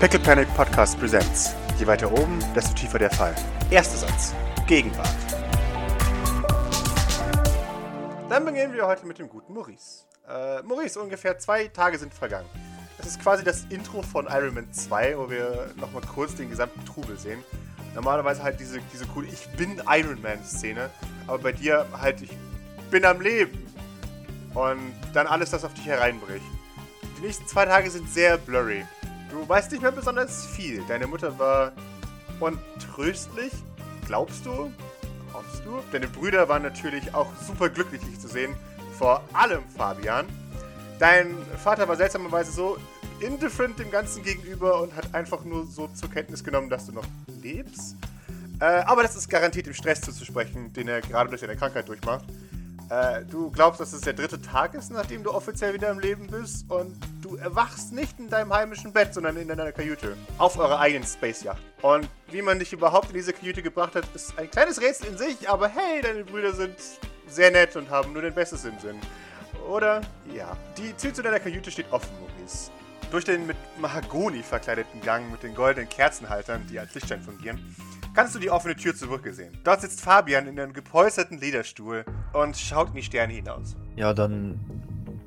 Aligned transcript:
Pickle 0.00 0.18
Panic 0.20 0.48
Podcast 0.54 0.98
Presents. 0.98 1.54
Je 1.78 1.86
weiter 1.86 2.10
oben, 2.10 2.38
desto 2.54 2.72
tiefer 2.72 2.98
der 2.98 3.10
Fall. 3.10 3.34
Erster 3.70 3.98
Satz. 3.98 4.34
Gegenwart. 4.66 5.06
Dann 8.30 8.46
beginnen 8.46 8.72
wir 8.72 8.86
heute 8.86 9.04
mit 9.04 9.18
dem 9.18 9.28
guten 9.28 9.52
Maurice. 9.52 10.06
Äh, 10.26 10.62
Maurice, 10.62 10.98
ungefähr 10.98 11.38
zwei 11.38 11.68
Tage 11.68 11.98
sind 11.98 12.14
vergangen. 12.14 12.48
Das 12.96 13.08
ist 13.08 13.20
quasi 13.20 13.44
das 13.44 13.66
Intro 13.68 14.00
von 14.00 14.26
Iron 14.30 14.54
Man 14.54 14.72
2, 14.72 15.18
wo 15.18 15.28
wir 15.28 15.68
nochmal 15.76 16.00
kurz 16.14 16.34
den 16.34 16.48
gesamten 16.48 16.82
Trubel 16.86 17.18
sehen. 17.18 17.44
Normalerweise 17.94 18.42
halt 18.42 18.58
diese, 18.58 18.80
diese 18.94 19.04
coole 19.04 19.28
Ich 19.28 19.50
bin 19.58 19.82
Iron 19.86 20.22
Man 20.22 20.42
Szene, 20.46 20.88
aber 21.26 21.40
bei 21.40 21.52
dir 21.52 21.84
halt 22.00 22.22
Ich 22.22 22.30
bin 22.90 23.04
am 23.04 23.20
Leben. 23.20 23.66
Und 24.54 24.94
dann 25.12 25.26
alles, 25.26 25.50
das 25.50 25.62
auf 25.62 25.74
dich 25.74 25.84
hereinbricht. 25.84 26.46
Die 27.18 27.26
nächsten 27.26 27.46
zwei 27.46 27.66
Tage 27.66 27.90
sind 27.90 28.10
sehr 28.10 28.38
blurry. 28.38 28.82
Du 29.30 29.48
weißt 29.48 29.70
nicht 29.70 29.82
mehr 29.82 29.92
besonders 29.92 30.44
viel. 30.46 30.82
Deine 30.88 31.06
Mutter 31.06 31.38
war 31.38 31.72
untröstlich, 32.40 33.52
glaubst 34.06 34.44
du? 34.44 34.72
Hoffst 35.32 35.64
du? 35.64 35.78
Deine 35.92 36.08
Brüder 36.08 36.48
waren 36.48 36.62
natürlich 36.62 37.14
auch 37.14 37.28
super 37.46 37.68
glücklich, 37.68 38.00
dich 38.02 38.18
zu 38.18 38.28
sehen. 38.28 38.54
Vor 38.98 39.22
allem 39.32 39.62
Fabian. 39.76 40.26
Dein 40.98 41.34
Vater 41.62 41.88
war 41.88 41.96
seltsamerweise 41.96 42.50
so 42.50 42.76
indifferent 43.20 43.78
dem 43.78 43.90
Ganzen 43.90 44.22
gegenüber 44.22 44.82
und 44.82 44.94
hat 44.96 45.14
einfach 45.14 45.44
nur 45.44 45.66
so 45.66 45.88
zur 45.88 46.10
Kenntnis 46.10 46.42
genommen, 46.42 46.68
dass 46.68 46.86
du 46.86 46.92
noch 46.92 47.06
lebst. 47.40 47.96
Äh, 48.60 48.64
aber 48.64 49.02
das 49.02 49.16
ist 49.16 49.28
garantiert 49.28 49.66
dem 49.66 49.74
Stress 49.74 50.00
zuzusprechen, 50.00 50.72
den 50.72 50.88
er 50.88 51.00
gerade 51.00 51.30
durch 51.30 51.40
deine 51.40 51.56
Krankheit 51.56 51.88
durchmacht. 51.88 52.24
Äh, 52.90 53.24
du 53.24 53.50
glaubst, 53.50 53.80
dass 53.80 53.92
es 53.92 54.00
der 54.00 54.12
dritte 54.12 54.42
Tag 54.42 54.74
ist, 54.74 54.90
nachdem 54.90 55.22
du 55.22 55.30
offiziell 55.32 55.72
wieder 55.72 55.90
im 55.90 56.00
Leben 56.00 56.26
bist 56.26 56.68
und 56.70 56.98
erwachst 57.36 57.92
nicht 57.92 58.18
in 58.18 58.28
deinem 58.28 58.52
heimischen 58.52 58.92
Bett, 58.92 59.14
sondern 59.14 59.36
in 59.36 59.48
deiner 59.48 59.72
Kajüte. 59.72 60.16
Auf 60.38 60.58
eurer 60.58 60.80
eigenen 60.80 61.06
Space-Yacht. 61.06 61.62
Und 61.82 62.08
wie 62.30 62.42
man 62.42 62.58
dich 62.58 62.72
überhaupt 62.72 63.08
in 63.08 63.14
diese 63.14 63.32
Kajüte 63.32 63.62
gebracht 63.62 63.94
hat, 63.94 64.04
ist 64.14 64.38
ein 64.38 64.50
kleines 64.50 64.80
Rätsel 64.80 65.08
in 65.08 65.18
sich, 65.18 65.48
aber 65.48 65.68
hey, 65.68 66.02
deine 66.02 66.24
Brüder 66.24 66.52
sind 66.52 66.76
sehr 67.26 67.50
nett 67.50 67.76
und 67.76 67.90
haben 67.90 68.12
nur 68.12 68.22
den 68.22 68.34
Bestes 68.34 68.64
im 68.64 68.78
Sinn. 68.78 68.96
Oder? 69.68 70.00
Ja. 70.34 70.56
Die 70.76 70.92
Tür 70.92 71.14
zu 71.14 71.22
deiner 71.22 71.40
Kajüte 71.40 71.70
steht 71.70 71.90
offen, 71.92 72.10
Maurice. 72.20 72.70
Durch 73.10 73.24
den 73.24 73.46
mit 73.46 73.56
Mahagoni 73.78 74.42
verkleideten 74.42 75.00
Gang 75.00 75.30
mit 75.30 75.42
den 75.42 75.54
goldenen 75.54 75.88
Kerzenhaltern, 75.88 76.66
die 76.70 76.78
als 76.78 76.94
Lichtstein 76.94 77.22
fungieren, 77.22 77.74
kannst 78.14 78.34
du 78.34 78.38
die 78.38 78.50
offene 78.50 78.76
Tür 78.76 78.94
zur 78.94 79.08
Brücke 79.08 79.32
sehen. 79.32 79.56
Dort 79.64 79.80
sitzt 79.80 80.00
Fabian 80.00 80.46
in 80.46 80.58
einem 80.58 80.72
gepolsterten 80.72 81.38
Lederstuhl 81.38 82.04
und 82.32 82.56
schaut 82.56 82.88
in 82.88 82.94
die 82.94 83.02
Sterne 83.02 83.32
hinaus. 83.32 83.76
Ja, 83.96 84.14
dann 84.14 84.60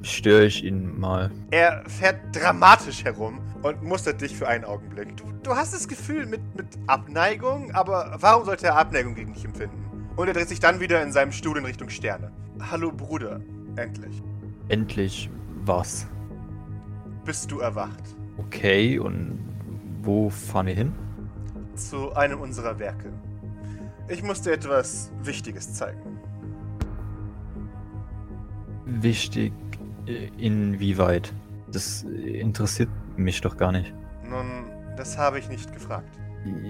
störe 0.03 0.45
ich 0.45 0.63
ihn 0.63 0.99
mal. 0.99 1.31
Er 1.51 1.83
fährt 1.87 2.19
dramatisch 2.33 3.03
herum 3.03 3.39
und 3.61 3.81
mustert 3.81 4.21
dich 4.21 4.35
für 4.35 4.47
einen 4.47 4.65
Augenblick. 4.65 5.17
Du, 5.17 5.23
du 5.41 5.55
hast 5.55 5.73
das 5.73 5.87
Gefühl 5.87 6.25
mit, 6.25 6.41
mit 6.55 6.67
Abneigung, 6.87 7.71
aber 7.71 8.17
warum 8.19 8.45
sollte 8.45 8.67
er 8.67 8.77
Abneigung 8.77 9.15
gegen 9.15 9.33
dich 9.33 9.45
empfinden? 9.45 9.83
Und 10.15 10.27
er 10.27 10.33
dreht 10.33 10.49
sich 10.49 10.59
dann 10.59 10.79
wieder 10.79 11.01
in 11.01 11.11
seinem 11.11 11.31
Stuhl 11.31 11.57
in 11.57 11.65
Richtung 11.65 11.89
Sterne. 11.89 12.31
Hallo 12.59 12.91
Bruder, 12.91 13.41
endlich. 13.77 14.21
Endlich 14.69 15.29
was? 15.65 16.05
Bist 17.25 17.49
du 17.51 17.59
erwacht? 17.59 18.15
Okay, 18.37 18.99
und 18.99 19.39
wo 20.01 20.29
fahren 20.29 20.67
wir 20.67 20.75
hin? 20.75 20.93
Zu 21.75 22.13
einem 22.13 22.41
unserer 22.41 22.77
Werke. 22.77 23.11
Ich 24.09 24.21
muss 24.21 24.41
dir 24.41 24.51
etwas 24.51 25.11
Wichtiges 25.23 25.73
zeigen. 25.73 26.19
Wichtig, 28.85 29.53
inwieweit? 30.37 31.33
Das 31.71 32.03
interessiert 32.03 32.89
mich 33.17 33.41
doch 33.41 33.57
gar 33.57 33.71
nicht. 33.71 33.93
Nun, 34.29 34.71
das 34.97 35.17
habe 35.17 35.39
ich 35.39 35.49
nicht 35.49 35.73
gefragt. 35.73 36.09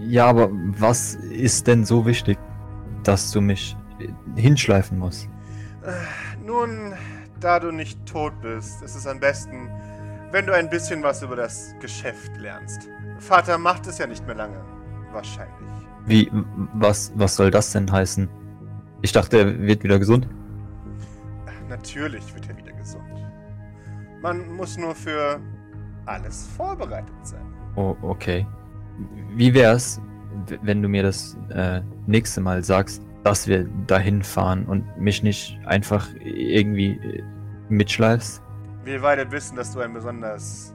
Ja, 0.05 0.27
aber 0.27 0.49
was 0.51 1.15
ist 1.15 1.67
denn 1.67 1.83
so 1.83 2.05
wichtig, 2.05 2.37
dass 3.03 3.31
du 3.31 3.41
mich 3.41 3.75
äh, 3.99 4.39
hinschleifen 4.39 4.97
musst? 4.99 5.27
Nun, 6.45 6.93
da 7.39 7.59
du 7.59 7.71
nicht 7.71 8.05
tot 8.05 8.33
bist, 8.41 8.81
ist 8.83 8.95
es 8.95 9.05
am 9.07 9.19
besten, 9.19 9.69
wenn 10.31 10.45
du 10.45 10.53
ein 10.53 10.69
bisschen 10.69 11.03
was 11.03 11.21
über 11.21 11.35
das 11.35 11.75
Geschäft 11.81 12.37
lernst. 12.37 12.87
Vater 13.19 13.57
macht 13.57 13.87
es 13.87 13.97
ja 13.97 14.07
nicht 14.07 14.25
mehr 14.25 14.35
lange. 14.35 14.63
Wahrscheinlich. 15.11 15.53
Wie, 16.05 16.31
was, 16.73 17.11
was 17.15 17.35
soll 17.35 17.51
das 17.51 17.71
denn 17.71 17.91
heißen? 17.91 18.29
Ich 19.01 19.11
dachte, 19.11 19.37
er 19.39 19.59
wird 19.59 19.83
wieder 19.83 19.99
gesund. 19.99 20.27
Natürlich 21.69 22.33
wird 22.33 22.49
er 22.49 22.57
wieder 22.57 22.71
gesund. 22.73 23.03
Man 24.23 24.55
muss 24.55 24.77
nur 24.77 24.95
für 24.95 25.41
alles 26.05 26.47
vorbereitet 26.55 27.13
sein. 27.23 27.45
Oh, 27.75 27.93
okay. 28.01 28.47
Wie 29.35 29.53
wär's, 29.53 29.99
wenn 30.61 30.81
du 30.81 30.87
mir 30.87 31.03
das 31.03 31.37
äh, 31.49 31.81
nächste 32.07 32.39
Mal 32.39 32.63
sagst, 32.63 33.01
dass 33.25 33.47
wir 33.47 33.65
dahin 33.85 34.23
fahren 34.23 34.65
und 34.65 34.85
mich 34.97 35.23
nicht 35.23 35.59
einfach 35.65 36.07
irgendwie 36.23 36.91
äh, 36.91 37.23
mitschleifst? 37.67 38.41
Wir 38.85 39.01
beide 39.01 39.29
wissen, 39.29 39.57
dass 39.57 39.73
du 39.73 39.81
ein 39.81 39.93
besonders 39.93 40.73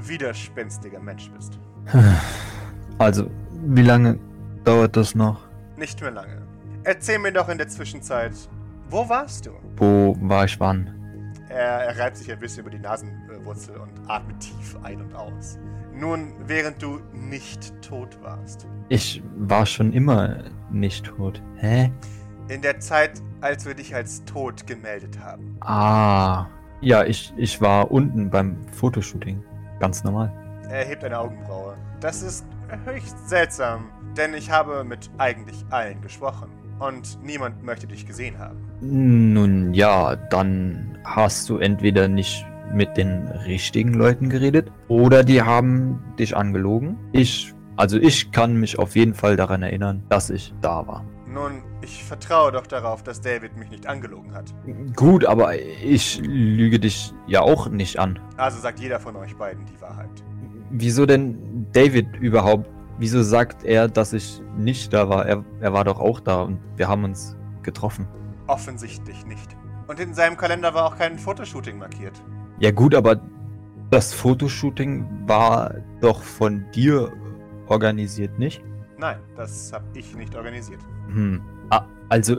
widerspenstiger 0.00 1.00
Mensch 1.00 1.30
bist. 1.30 1.58
Also, 2.98 3.30
wie 3.66 3.82
lange 3.82 4.18
dauert 4.64 4.96
das 4.96 5.14
noch? 5.14 5.42
Nicht 5.76 6.00
mehr 6.00 6.12
lange. 6.12 6.40
Erzähl 6.82 7.18
mir 7.18 7.30
doch 7.30 7.50
in 7.50 7.58
der 7.58 7.68
Zwischenzeit, 7.68 8.32
wo 8.88 9.06
warst 9.06 9.44
du? 9.44 9.50
Wo 9.76 10.16
war 10.18 10.46
ich 10.46 10.58
wann? 10.58 11.05
Er, 11.56 11.86
er 11.86 11.98
reibt 11.98 12.18
sich 12.18 12.30
ein 12.30 12.38
bisschen 12.38 12.64
über 12.64 12.70
die 12.70 12.78
Nasenwurzel 12.78 13.78
und 13.78 14.10
atmet 14.10 14.40
tief 14.40 14.76
ein 14.82 15.00
und 15.00 15.14
aus. 15.14 15.58
Nun, 15.94 16.34
während 16.46 16.82
du 16.82 17.00
nicht 17.14 17.72
tot 17.80 18.18
warst. 18.20 18.66
Ich 18.90 19.22
war 19.38 19.64
schon 19.64 19.94
immer 19.94 20.44
nicht 20.70 21.06
tot. 21.06 21.42
Hä? 21.56 21.90
In 22.48 22.60
der 22.60 22.78
Zeit, 22.80 23.22
als 23.40 23.64
wir 23.64 23.72
dich 23.72 23.94
als 23.94 24.22
tot 24.26 24.66
gemeldet 24.66 25.18
haben. 25.18 25.56
Ah. 25.60 26.44
Ja, 26.82 27.04
ich, 27.04 27.32
ich 27.38 27.58
war 27.62 27.90
unten 27.90 28.28
beim 28.28 28.58
Fotoshooting. 28.72 29.42
Ganz 29.80 30.04
normal. 30.04 30.30
Er 30.68 30.84
hebt 30.84 31.04
eine 31.04 31.18
Augenbraue. 31.18 31.78
Das 32.00 32.20
ist 32.20 32.44
höchst 32.84 33.30
seltsam, 33.30 33.86
denn 34.14 34.34
ich 34.34 34.50
habe 34.50 34.84
mit 34.84 35.08
eigentlich 35.16 35.64
allen 35.70 36.02
gesprochen. 36.02 36.50
Und 36.78 37.18
niemand 37.22 37.62
möchte 37.62 37.86
dich 37.86 38.06
gesehen 38.06 38.38
haben. 38.38 38.65
Nun 38.80 39.72
ja, 39.74 40.16
dann 40.16 40.98
hast 41.04 41.48
du 41.48 41.58
entweder 41.58 42.08
nicht 42.08 42.44
mit 42.72 42.96
den 42.96 43.28
richtigen 43.46 43.94
Leuten 43.94 44.28
geredet 44.28 44.70
oder 44.88 45.24
die 45.24 45.42
haben 45.42 46.02
dich 46.18 46.36
angelogen. 46.36 46.98
Ich, 47.12 47.54
also 47.76 47.96
ich 47.96 48.32
kann 48.32 48.58
mich 48.58 48.78
auf 48.78 48.96
jeden 48.96 49.14
Fall 49.14 49.36
daran 49.36 49.62
erinnern, 49.62 50.02
dass 50.08 50.30
ich 50.30 50.52
da 50.60 50.86
war. 50.86 51.04
Nun, 51.26 51.62
ich 51.82 52.02
vertraue 52.02 52.52
doch 52.52 52.66
darauf, 52.66 53.02
dass 53.02 53.20
David 53.20 53.56
mich 53.56 53.70
nicht 53.70 53.86
angelogen 53.86 54.32
hat. 54.34 54.54
Gut, 54.94 55.24
aber 55.24 55.54
ich 55.58 56.20
lüge 56.24 56.78
dich 56.78 57.12
ja 57.26 57.40
auch 57.42 57.68
nicht 57.68 57.98
an. 57.98 58.18
Also 58.36 58.58
sagt 58.60 58.80
jeder 58.80 58.98
von 59.00 59.16
euch 59.16 59.36
beiden 59.36 59.64
die 59.66 59.80
Wahrheit. 59.80 60.08
Wieso 60.70 61.06
denn 61.06 61.66
David 61.72 62.16
überhaupt? 62.16 62.68
Wieso 62.98 63.22
sagt 63.22 63.64
er, 63.64 63.88
dass 63.88 64.14
ich 64.14 64.40
nicht 64.56 64.92
da 64.92 65.08
war? 65.08 65.26
Er, 65.26 65.44
er 65.60 65.72
war 65.72 65.84
doch 65.84 66.00
auch 66.00 66.20
da 66.20 66.42
und 66.42 66.58
wir 66.76 66.88
haben 66.88 67.04
uns 67.04 67.36
getroffen. 67.62 68.08
Offensichtlich 68.46 69.26
nicht. 69.26 69.56
Und 69.86 70.00
in 70.00 70.14
seinem 70.14 70.36
Kalender 70.36 70.74
war 70.74 70.86
auch 70.86 70.96
kein 70.96 71.18
Fotoshooting 71.18 71.78
markiert. 71.78 72.20
Ja 72.58 72.70
gut, 72.70 72.94
aber 72.94 73.20
das 73.90 74.12
Fotoshooting 74.12 75.06
war 75.26 75.74
doch 76.00 76.22
von 76.22 76.64
dir 76.72 77.12
organisiert, 77.68 78.38
nicht? 78.38 78.62
Nein, 78.98 79.18
das 79.36 79.72
habe 79.72 79.84
ich 79.94 80.14
nicht 80.16 80.34
organisiert. 80.34 80.80
Hm. 81.08 81.40
Ah, 81.70 81.84
also 82.08 82.38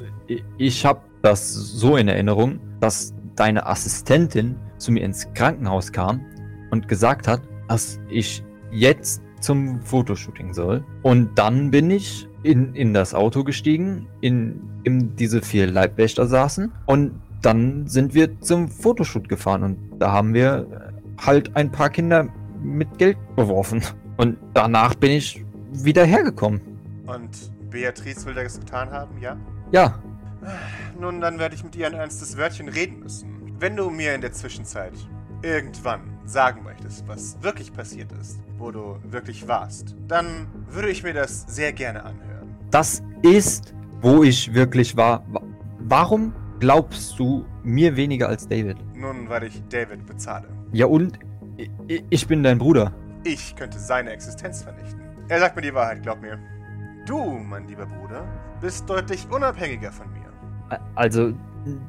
ich 0.57 0.85
habe 0.85 1.01
das 1.21 1.53
so 1.53 1.97
in 1.97 2.07
Erinnerung, 2.07 2.59
dass 2.79 3.13
deine 3.35 3.65
Assistentin 3.65 4.55
zu 4.77 4.91
mir 4.91 5.03
ins 5.03 5.31
Krankenhaus 5.33 5.91
kam 5.91 6.25
und 6.71 6.87
gesagt 6.87 7.27
hat, 7.27 7.41
dass 7.67 7.99
ich 8.09 8.43
jetzt 8.71 9.21
zum 9.39 9.79
Fotoshooting 9.81 10.53
soll. 10.53 10.83
Und 11.03 11.37
dann 11.37 11.71
bin 11.71 11.91
ich 11.91 12.26
in, 12.43 12.73
in 12.75 12.93
das 12.93 13.13
Auto 13.13 13.43
gestiegen, 13.43 14.07
in, 14.21 14.61
in 14.83 15.15
diese 15.15 15.41
vier 15.41 15.67
Leibwächter 15.67 16.27
saßen 16.27 16.71
und 16.85 17.19
dann 17.41 17.87
sind 17.87 18.13
wir 18.13 18.39
zum 18.41 18.69
Fotoshoot 18.69 19.29
gefahren 19.29 19.63
und 19.63 19.77
da 19.99 20.11
haben 20.11 20.33
wir 20.33 20.93
halt 21.19 21.55
ein 21.55 21.71
paar 21.71 21.89
Kinder 21.89 22.27
mit 22.61 22.97
Geld 22.97 23.17
beworfen. 23.35 23.83
Und 24.17 24.37
danach 24.55 24.95
bin 24.95 25.11
ich 25.11 25.45
wieder 25.71 26.03
hergekommen. 26.03 26.59
Und 27.05 27.51
Beatrice 27.69 28.25
will 28.25 28.33
das 28.33 28.59
getan 28.59 28.89
haben, 28.89 29.19
ja? 29.21 29.37
Ja, 29.71 29.99
Nun, 30.99 31.21
dann 31.21 31.39
werde 31.39 31.55
ich 31.55 31.63
mit 31.63 31.75
ihr 31.75 31.87
ein 31.87 31.93
ernstes 31.93 32.37
Wörtchen 32.37 32.69
reden 32.69 32.99
müssen. 32.99 33.55
Wenn 33.59 33.75
du 33.75 33.89
mir 33.89 34.15
in 34.15 34.21
der 34.21 34.31
Zwischenzeit 34.31 34.93
irgendwann 35.41 36.01
sagen 36.25 36.63
möchtest, 36.63 37.07
was 37.07 37.41
wirklich 37.41 37.73
passiert 37.73 38.11
ist, 38.13 38.39
wo 38.57 38.71
du 38.71 38.97
wirklich 39.03 39.47
warst, 39.47 39.95
dann 40.07 40.47
würde 40.69 40.89
ich 40.89 41.03
mir 41.03 41.13
das 41.13 41.45
sehr 41.47 41.73
gerne 41.73 42.03
anhören. 42.03 42.26
Das 42.71 43.01
ist, 43.21 43.73
wo 44.01 44.23
ich 44.23 44.53
wirklich 44.53 44.95
war. 44.97 45.23
Wa- 45.31 45.41
Warum 45.79 46.33
glaubst 46.59 47.17
du 47.19 47.45
mir 47.63 47.95
weniger 47.95 48.27
als 48.29 48.47
David? 48.47 48.77
Nun, 48.95 49.29
weil 49.29 49.43
ich 49.43 49.61
David 49.69 50.05
bezahle. 50.05 50.47
Ja 50.73 50.85
und? 50.87 51.17
Ich 52.09 52.27
bin 52.27 52.43
dein 52.43 52.57
Bruder. 52.57 52.91
ich 53.23 53.55
könnte 53.55 53.79
seine 53.79 54.11
Existenz 54.11 54.63
vernichten. 54.63 55.01
Er 55.27 55.39
sagt 55.39 55.55
mir 55.55 55.61
die 55.61 55.73
Wahrheit, 55.73 56.03
glaub 56.03 56.21
mir. 56.21 56.37
Du, 57.05 57.23
mein 57.23 57.67
lieber 57.67 57.85
Bruder, 57.85 58.23
bist 58.61 58.89
deutlich 58.89 59.27
unabhängiger 59.31 59.91
von 59.91 60.07
mir. 60.13 60.79
Also, 60.95 61.33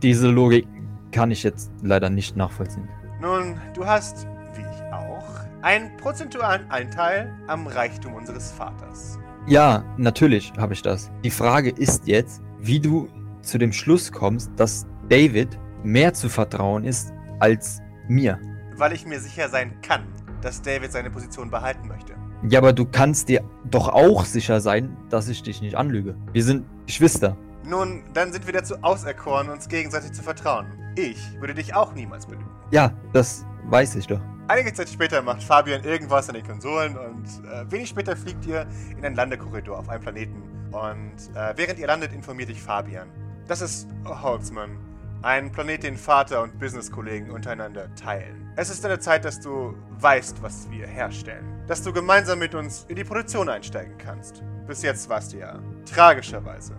diese 0.03 0.29
Logik 0.29 0.67
kann 1.13 1.31
ich 1.31 1.43
jetzt 1.43 1.71
leider 1.83 2.09
nicht 2.11 2.37
nachvollziehen. 2.37 2.89
Nun, 3.21 3.61
du 3.75 3.85
hast, 3.85 4.27
wie 4.55 4.61
ich 4.63 4.93
auch, 4.93 5.25
einen 5.63 5.97
prozentualen 5.97 6.71
Anteil 6.71 7.33
am 7.49 7.67
Reichtum 7.67 8.15
unseres 8.15 8.53
Vaters. 8.53 9.19
Ja, 9.49 9.83
natürlich 9.97 10.53
habe 10.59 10.75
ich 10.75 10.83
das. 10.83 11.11
Die 11.25 11.31
Frage 11.31 11.71
ist 11.71 12.07
jetzt, 12.07 12.43
wie 12.61 12.79
du 12.79 13.09
zu 13.41 13.57
dem 13.57 13.73
Schluss 13.73 14.13
kommst, 14.13 14.51
dass 14.57 14.87
David 15.09 15.59
mehr 15.83 16.13
zu 16.13 16.29
vertrauen 16.29 16.85
ist 16.85 17.15
als 17.39 17.81
mir. 18.09 18.39
Weil 18.77 18.93
ich 18.93 19.07
mir 19.07 19.19
sicher 19.19 19.49
sein 19.49 19.81
kann, 19.81 20.03
dass 20.43 20.61
David 20.61 20.93
seine 20.93 21.11
Position 21.11 21.51
behalten 21.51 21.89
möchte. 21.89 22.13
Ja, 22.51 22.59
aber 22.59 22.75
du 22.75 22.85
kannst 22.85 23.31
dir 23.31 23.43
doch 23.65 23.89
auch 23.89 24.27
sicher 24.27 24.61
sein, 24.61 24.95
dass 25.09 25.31
ich 25.31 25.43
dich 25.43 25.63
nicht 25.63 25.77
anlüge. 25.77 26.15
Wir 26.35 26.45
sind 26.45 26.67
Geschwister. 26.85 27.35
Nun, 27.65 28.05
dann 28.13 28.35
sind 28.35 28.45
wir 28.45 28.53
dazu 28.53 28.75
auserkoren, 28.83 29.49
uns 29.49 29.67
gegenseitig 29.67 30.13
zu 30.13 30.23
vertrauen. 30.23 30.67
Ich 30.95 31.19
würde 31.41 31.55
dich 31.55 31.75
auch 31.75 31.95
niemals 31.95 32.27
belügen. 32.27 32.51
Ja, 32.71 32.93
das 33.15 33.47
weiß 33.65 33.97
ich 33.97 34.09
doch. 34.09 34.21
Einige 34.51 34.73
Zeit 34.73 34.89
später 34.89 35.21
macht 35.21 35.43
Fabian 35.43 35.85
irgendwas 35.85 36.31
an 36.31 36.35
den 36.35 36.47
Konsolen 36.47 36.97
und 36.97 37.27
äh, 37.53 37.71
wenig 37.71 37.91
später 37.91 38.17
fliegt 38.17 38.47
ihr 38.47 38.67
in 38.97 39.05
einen 39.05 39.15
Landekorridor 39.15 39.79
auf 39.79 39.91
einem 39.91 40.01
Planeten. 40.01 40.43
Und 40.73 41.37
äh, 41.37 41.53
während 41.55 41.79
ihr 41.79 41.87
landet, 41.87 42.15
informiert 42.15 42.49
dich 42.49 42.63
Fabian. 42.63 43.11
Das 43.47 43.61
ist 43.61 43.87
Holzmann. 44.07 44.79
Ein 45.21 45.53
Planet, 45.53 45.83
den 45.83 45.99
Vater 45.99 46.43
und 46.43 46.59
Businesskollegen 46.59 47.31
untereinander 47.31 47.95
teilen. 47.95 48.51
Es 48.57 48.71
ist 48.71 48.87
eine 48.87 48.99
Zeit, 48.99 49.27
dass 49.27 49.39
du 49.39 49.75
weißt, 50.01 50.43
was 50.43 50.71
wir 50.71 50.87
herstellen. 50.87 51.45
Dass 51.67 51.83
du 51.83 51.93
gemeinsam 51.93 52.39
mit 52.39 52.55
uns 52.55 52.87
in 52.89 52.97
die 52.97 53.05
Produktion 53.05 53.51
einsteigen 53.51 53.99
kannst. 53.99 54.43
Bis 54.67 54.81
jetzt 54.81 55.11
warst 55.11 55.35
du 55.35 55.41
ja 55.41 55.59
tragischerweise 55.85 56.75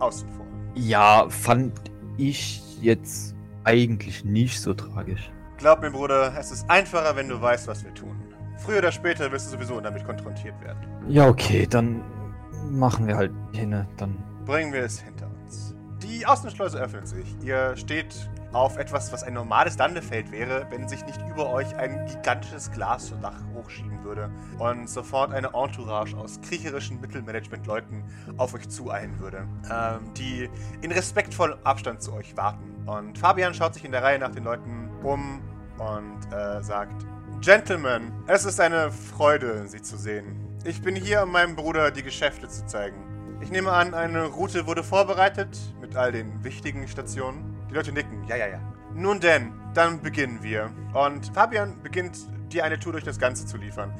außen 0.00 0.28
vor. 0.30 0.46
Ja, 0.74 1.28
fand 1.28 1.72
ich 2.16 2.82
jetzt 2.82 3.36
eigentlich 3.62 4.24
nicht 4.24 4.60
so 4.60 4.74
tragisch. 4.74 5.30
Glaub 5.62 5.80
mir, 5.80 5.92
Bruder, 5.92 6.34
es 6.36 6.50
ist 6.50 6.68
einfacher, 6.68 7.14
wenn 7.14 7.28
du 7.28 7.40
weißt, 7.40 7.68
was 7.68 7.84
wir 7.84 7.94
tun. 7.94 8.20
Früher 8.58 8.78
oder 8.78 8.90
später 8.90 9.30
wirst 9.30 9.46
du 9.46 9.50
sowieso 9.52 9.80
damit 9.80 10.04
konfrontiert 10.04 10.60
werden. 10.60 10.80
Ja, 11.06 11.28
okay, 11.28 11.68
dann 11.70 12.02
machen 12.68 13.06
wir 13.06 13.16
halt 13.16 13.30
hin, 13.52 13.86
dann. 13.96 14.18
Bringen 14.44 14.72
wir 14.72 14.82
es 14.82 14.98
hinter 14.98 15.28
uns. 15.40 15.76
Die 16.02 16.26
Außenschleuse 16.26 16.80
öffnet 16.80 17.06
sich. 17.06 17.36
Ihr 17.44 17.76
steht 17.76 18.28
auf 18.52 18.76
etwas, 18.76 19.12
was 19.12 19.22
ein 19.22 19.34
normales 19.34 19.78
Landefeld 19.78 20.32
wäre, 20.32 20.66
wenn 20.70 20.88
sich 20.88 21.06
nicht 21.06 21.20
über 21.30 21.48
euch 21.50 21.76
ein 21.76 22.06
gigantisches 22.06 22.72
Glasdach 22.72 23.40
hochschieben 23.54 24.02
würde 24.02 24.32
und 24.58 24.90
sofort 24.90 25.32
eine 25.32 25.52
Entourage 25.54 26.16
aus 26.16 26.40
kriecherischen 26.40 27.00
Mittelmanagement-Leuten 27.00 28.02
auf 28.36 28.52
euch 28.54 28.68
zueilen 28.68 29.20
würde, 29.20 29.46
ähm, 29.70 30.12
die 30.14 30.50
in 30.80 30.90
respektvollem 30.90 31.58
Abstand 31.62 32.02
zu 32.02 32.12
euch 32.14 32.36
warten. 32.36 32.82
Und 32.84 33.16
Fabian 33.16 33.54
schaut 33.54 33.74
sich 33.74 33.84
in 33.84 33.92
der 33.92 34.02
Reihe 34.02 34.18
nach 34.18 34.32
den 34.32 34.42
Leuten 34.42 34.90
um 35.04 35.40
und 35.82 36.32
äh, 36.32 36.62
sagt, 36.62 37.04
Gentlemen, 37.40 38.12
es 38.26 38.44
ist 38.44 38.60
eine 38.60 38.92
Freude, 38.92 39.66
Sie 39.66 39.82
zu 39.82 39.96
sehen. 39.96 40.36
Ich 40.64 40.80
bin 40.80 40.94
hier, 40.94 41.24
um 41.24 41.32
meinem 41.32 41.56
Bruder 41.56 41.90
die 41.90 42.02
Geschäfte 42.02 42.48
zu 42.48 42.64
zeigen. 42.66 42.96
Ich 43.40 43.50
nehme 43.50 43.72
an, 43.72 43.94
eine 43.94 44.26
Route 44.26 44.66
wurde 44.66 44.84
vorbereitet 44.84 45.58
mit 45.80 45.96
all 45.96 46.12
den 46.12 46.44
wichtigen 46.44 46.86
Stationen. 46.86 47.56
Die 47.68 47.74
Leute 47.74 47.90
nicken. 47.90 48.24
Ja, 48.28 48.36
ja, 48.36 48.46
ja. 48.46 48.60
Nun 48.94 49.18
denn, 49.18 49.52
dann 49.74 50.00
beginnen 50.00 50.42
wir. 50.42 50.70
Und 50.92 51.32
Fabian 51.34 51.82
beginnt 51.82 52.18
dir 52.52 52.64
eine 52.64 52.78
Tour 52.78 52.92
durch 52.92 53.04
das 53.04 53.18
Ganze 53.18 53.44
zu 53.44 53.56
liefern. 53.56 53.92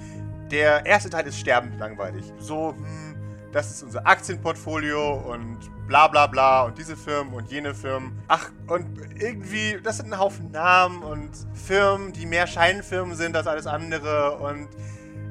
Der 0.52 0.87
erste 0.87 1.11
Teil 1.11 1.26
ist 1.26 1.40
sterbend 1.40 1.79
langweilig. 1.81 2.32
So, 2.38 2.75
hm, 2.76 3.12
das 3.52 3.70
ist 3.70 3.82
unser 3.82 4.06
Aktienportfolio 4.06 5.14
und 5.14 5.58
bla 5.87 6.08
bla 6.08 6.26
bla 6.26 6.62
und 6.62 6.78
diese 6.78 6.96
Firmen 6.96 7.34
und 7.34 7.50
jene 7.50 7.75
Firmen. 7.75 8.19
Ach, 8.28 8.50
und 8.66 8.87
irgendwie, 9.20 9.78
das 9.82 9.99
sind 9.99 10.12
ein 10.12 10.19
Haufen 10.19 10.50
Namen 10.50 11.02
und 11.02 11.31
Firmen, 11.52 12.12
die 12.12 12.26
mehr 12.26 12.46
Scheinfirmen 12.46 13.14
sind 13.14 13.37
als 13.37 13.46
alles 13.46 13.66
andere 13.66 14.38
und 14.38 14.69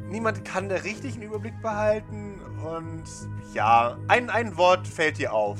niemand 0.07 0.45
kann 0.45 0.69
da 0.69 0.75
richtig 0.75 1.15
einen 1.15 1.23
Überblick 1.23 1.59
behalten 1.62 2.39
und 2.63 3.03
ja, 3.53 3.97
ein, 4.07 4.29
ein 4.29 4.56
Wort 4.56 4.88
fällt 4.88 5.17
dir 5.17 5.33
auf. 5.33 5.57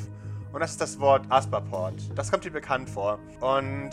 Und 0.54 0.60
das 0.60 0.72
ist 0.72 0.82
das 0.82 1.00
Wort 1.00 1.26
Asperport. 1.30 1.96
Das 2.16 2.30
kommt 2.30 2.44
dir 2.44 2.52
bekannt 2.52 2.90
vor. 2.90 3.20
Und 3.40 3.92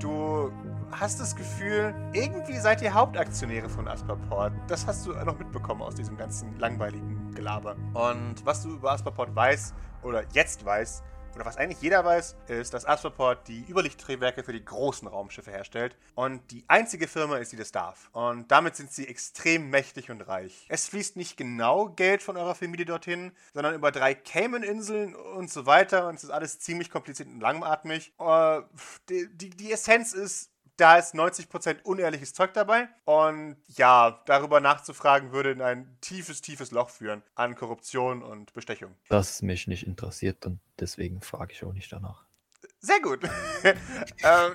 du 0.00 0.52
hast 0.92 1.18
das 1.18 1.34
Gefühl, 1.34 1.94
irgendwie 2.12 2.58
seid 2.58 2.82
ihr 2.82 2.92
Hauptaktionäre 2.92 3.68
von 3.68 3.88
Asperport. 3.88 4.52
Das 4.68 4.86
hast 4.86 5.06
du 5.06 5.12
noch 5.12 5.38
mitbekommen 5.38 5.82
aus 5.82 5.94
diesem 5.94 6.16
ganzen 6.16 6.58
langweiligen 6.58 7.13
Gelaber. 7.34 7.76
Und 7.92 8.44
was 8.44 8.62
du 8.62 8.70
über 8.70 8.92
Asperport 8.92 9.34
weißt, 9.34 9.74
oder 10.02 10.24
jetzt 10.32 10.64
weißt, 10.64 11.02
oder 11.34 11.44
was 11.44 11.56
eigentlich 11.56 11.80
jeder 11.80 12.04
weiß, 12.04 12.36
ist, 12.48 12.74
dass 12.74 12.86
Astroport 12.86 13.48
die 13.48 13.64
Überlichtdrehwerke 13.68 14.44
für 14.44 14.52
die 14.52 14.64
großen 14.64 15.08
Raumschiffe 15.08 15.50
herstellt 15.50 15.96
und 16.14 16.48
die 16.50 16.64
einzige 16.68 17.08
Firma 17.08 17.38
ist, 17.38 17.52
die 17.52 17.56
das 17.56 17.72
darf. 17.72 18.08
Und 18.12 18.50
damit 18.50 18.76
sind 18.76 18.92
sie 18.92 19.08
extrem 19.08 19.70
mächtig 19.70 20.10
und 20.10 20.20
reich. 20.22 20.66
Es 20.68 20.86
fließt 20.86 21.16
nicht 21.16 21.36
genau 21.36 21.88
Geld 21.88 22.22
von 22.22 22.36
eurer 22.36 22.54
Familie 22.54 22.86
dorthin, 22.86 23.32
sondern 23.52 23.74
über 23.74 23.90
drei 23.90 24.14
Cayman-Inseln 24.14 25.14
und 25.14 25.50
so 25.50 25.66
weiter 25.66 26.08
und 26.08 26.16
es 26.16 26.24
ist 26.24 26.30
alles 26.30 26.60
ziemlich 26.60 26.90
kompliziert 26.90 27.28
und 27.28 27.40
langatmig. 27.40 28.12
Äh, 28.18 28.62
die, 29.08 29.28
die, 29.34 29.50
die 29.50 29.72
Essenz 29.72 30.12
ist, 30.12 30.50
da 30.76 30.96
ist 30.96 31.14
90% 31.14 31.82
unehrliches 31.82 32.34
Zeug 32.34 32.52
dabei. 32.54 32.88
Und 33.04 33.56
ja, 33.68 34.22
darüber 34.26 34.60
nachzufragen 34.60 35.32
würde 35.32 35.52
in 35.52 35.62
ein 35.62 35.96
tiefes, 36.00 36.40
tiefes 36.40 36.70
Loch 36.70 36.90
führen 36.90 37.22
an 37.34 37.54
Korruption 37.54 38.22
und 38.22 38.52
Bestechung. 38.52 38.94
Das 39.08 39.42
mich 39.42 39.66
nicht 39.66 39.86
interessiert 39.86 40.44
und 40.46 40.60
deswegen 40.78 41.20
frage 41.20 41.52
ich 41.52 41.64
auch 41.64 41.72
nicht 41.72 41.92
danach. 41.92 42.24
Sehr 42.80 43.00
gut. 43.00 43.24
äh, 43.62 43.74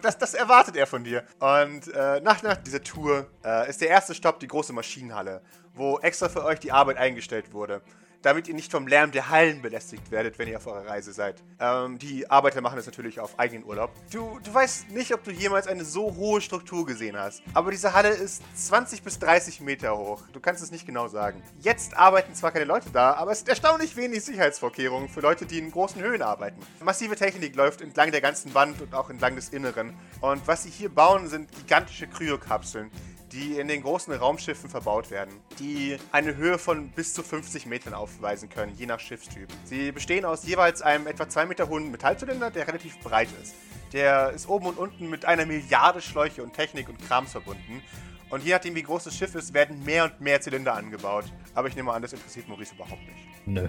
das, 0.01 0.17
das, 0.17 0.35
erwartet 0.35 0.75
er 0.75 0.85
von 0.85 1.03
dir. 1.03 1.25
Und 1.39 1.87
äh, 1.93 2.21
nach, 2.21 2.43
nach 2.43 2.57
dieser 2.57 2.83
Tour 2.83 3.27
äh, 3.43 3.67
ist 3.69 3.81
der 3.81 3.89
erste 3.89 4.13
Stopp 4.13 4.39
die 4.39 4.47
große 4.47 4.71
Maschinenhalle, 4.71 5.41
wo 5.73 5.97
extra 5.99 6.29
für 6.29 6.43
euch 6.43 6.59
die 6.59 6.71
Arbeit 6.71 6.97
eingestellt 6.97 7.53
wurde 7.53 7.81
damit 8.21 8.47
ihr 8.47 8.53
nicht 8.53 8.71
vom 8.71 8.87
Lärm 8.87 9.11
der 9.11 9.29
Hallen 9.29 9.61
belästigt 9.61 10.11
werdet, 10.11 10.39
wenn 10.39 10.47
ihr 10.47 10.57
auf 10.57 10.67
eurer 10.67 10.85
Reise 10.85 11.13
seid. 11.13 11.41
Ähm, 11.59 11.97
die 11.99 12.29
Arbeiter 12.29 12.61
machen 12.61 12.75
das 12.75 12.85
natürlich 12.85 13.19
auf 13.19 13.39
eigenen 13.39 13.63
Urlaub. 13.65 13.91
Du, 14.11 14.39
du 14.43 14.53
weißt 14.53 14.89
nicht, 14.91 15.13
ob 15.13 15.23
du 15.23 15.31
jemals 15.31 15.67
eine 15.67 15.85
so 15.85 16.15
hohe 16.15 16.41
Struktur 16.41 16.85
gesehen 16.85 17.17
hast, 17.17 17.41
aber 17.53 17.71
diese 17.71 17.93
Halle 17.93 18.09
ist 18.09 18.43
20 18.55 19.03
bis 19.03 19.19
30 19.19 19.61
Meter 19.61 19.97
hoch. 19.97 20.23
Du 20.33 20.39
kannst 20.39 20.63
es 20.63 20.71
nicht 20.71 20.85
genau 20.85 21.07
sagen. 21.07 21.41
Jetzt 21.61 21.97
arbeiten 21.97 22.33
zwar 22.35 22.51
keine 22.51 22.65
Leute 22.65 22.89
da, 22.91 23.13
aber 23.13 23.31
es 23.31 23.39
sind 23.39 23.49
erstaunlich 23.49 23.95
wenig 23.95 24.23
Sicherheitsvorkehrungen 24.23 25.09
für 25.09 25.21
Leute, 25.21 25.45
die 25.45 25.59
in 25.59 25.71
großen 25.71 26.01
Höhen 26.01 26.21
arbeiten. 26.21 26.59
Massive 26.83 27.15
Technik 27.15 27.55
läuft 27.55 27.81
entlang 27.81 28.11
der 28.11 28.21
ganzen 28.21 28.53
Wand 28.53 28.81
und 28.81 28.93
auch 28.93 29.09
entlang 29.09 29.35
des 29.35 29.49
Inneren. 29.49 29.93
Und 30.21 30.47
was 30.47 30.63
sie 30.63 30.69
hier 30.69 30.89
bauen, 30.89 31.27
sind 31.27 31.51
gigantische 31.51 32.07
Kryokapseln, 32.07 32.91
die 33.31 33.57
in 33.57 33.67
den 33.67 33.81
großen 33.81 34.13
Raumschiffen 34.13 34.69
verbaut 34.69 35.11
werden, 35.11 35.33
die 35.59 35.97
eine 36.11 36.35
Höhe 36.35 36.57
von 36.57 36.89
bis 36.89 37.13
zu 37.13 37.23
50 37.23 37.65
Metern 37.65 37.93
aufweisen 37.93 38.49
können, 38.49 38.73
je 38.75 38.85
nach 38.85 38.99
Schiffstyp. 38.99 39.49
Sie 39.65 39.91
bestehen 39.91 40.25
aus 40.25 40.45
jeweils 40.45 40.81
einem 40.81 41.07
etwa 41.07 41.29
2 41.29 41.45
Meter 41.45 41.69
hohen 41.69 41.91
Metallzylinder, 41.91 42.49
der 42.51 42.67
relativ 42.67 42.99
breit 42.99 43.29
ist. 43.41 43.53
Der 43.93 44.31
ist 44.31 44.47
oben 44.47 44.67
und 44.67 44.77
unten 44.77 45.09
mit 45.09 45.25
einer 45.25 45.45
Milliarde 45.45 46.01
Schläuche 46.01 46.43
und 46.43 46.53
Technik 46.53 46.89
und 46.89 46.99
Krams 47.07 47.31
verbunden. 47.31 47.81
Und 48.29 48.43
je 48.43 48.51
nachdem, 48.51 48.75
wie 48.75 48.83
groß 48.83 49.05
das 49.05 49.15
Schiff 49.15 49.33
ist, 49.33 49.53
werden 49.53 49.83
mehr 49.83 50.05
und 50.05 50.21
mehr 50.21 50.39
Zylinder 50.39 50.75
angebaut. 50.75 51.25
Aber 51.55 51.67
ich 51.67 51.75
nehme 51.75 51.91
an, 51.91 52.01
das 52.01 52.13
interessiert 52.13 52.47
Maurice 52.47 52.75
überhaupt 52.75 53.01
nicht. 53.01 53.47
Nö. 53.47 53.67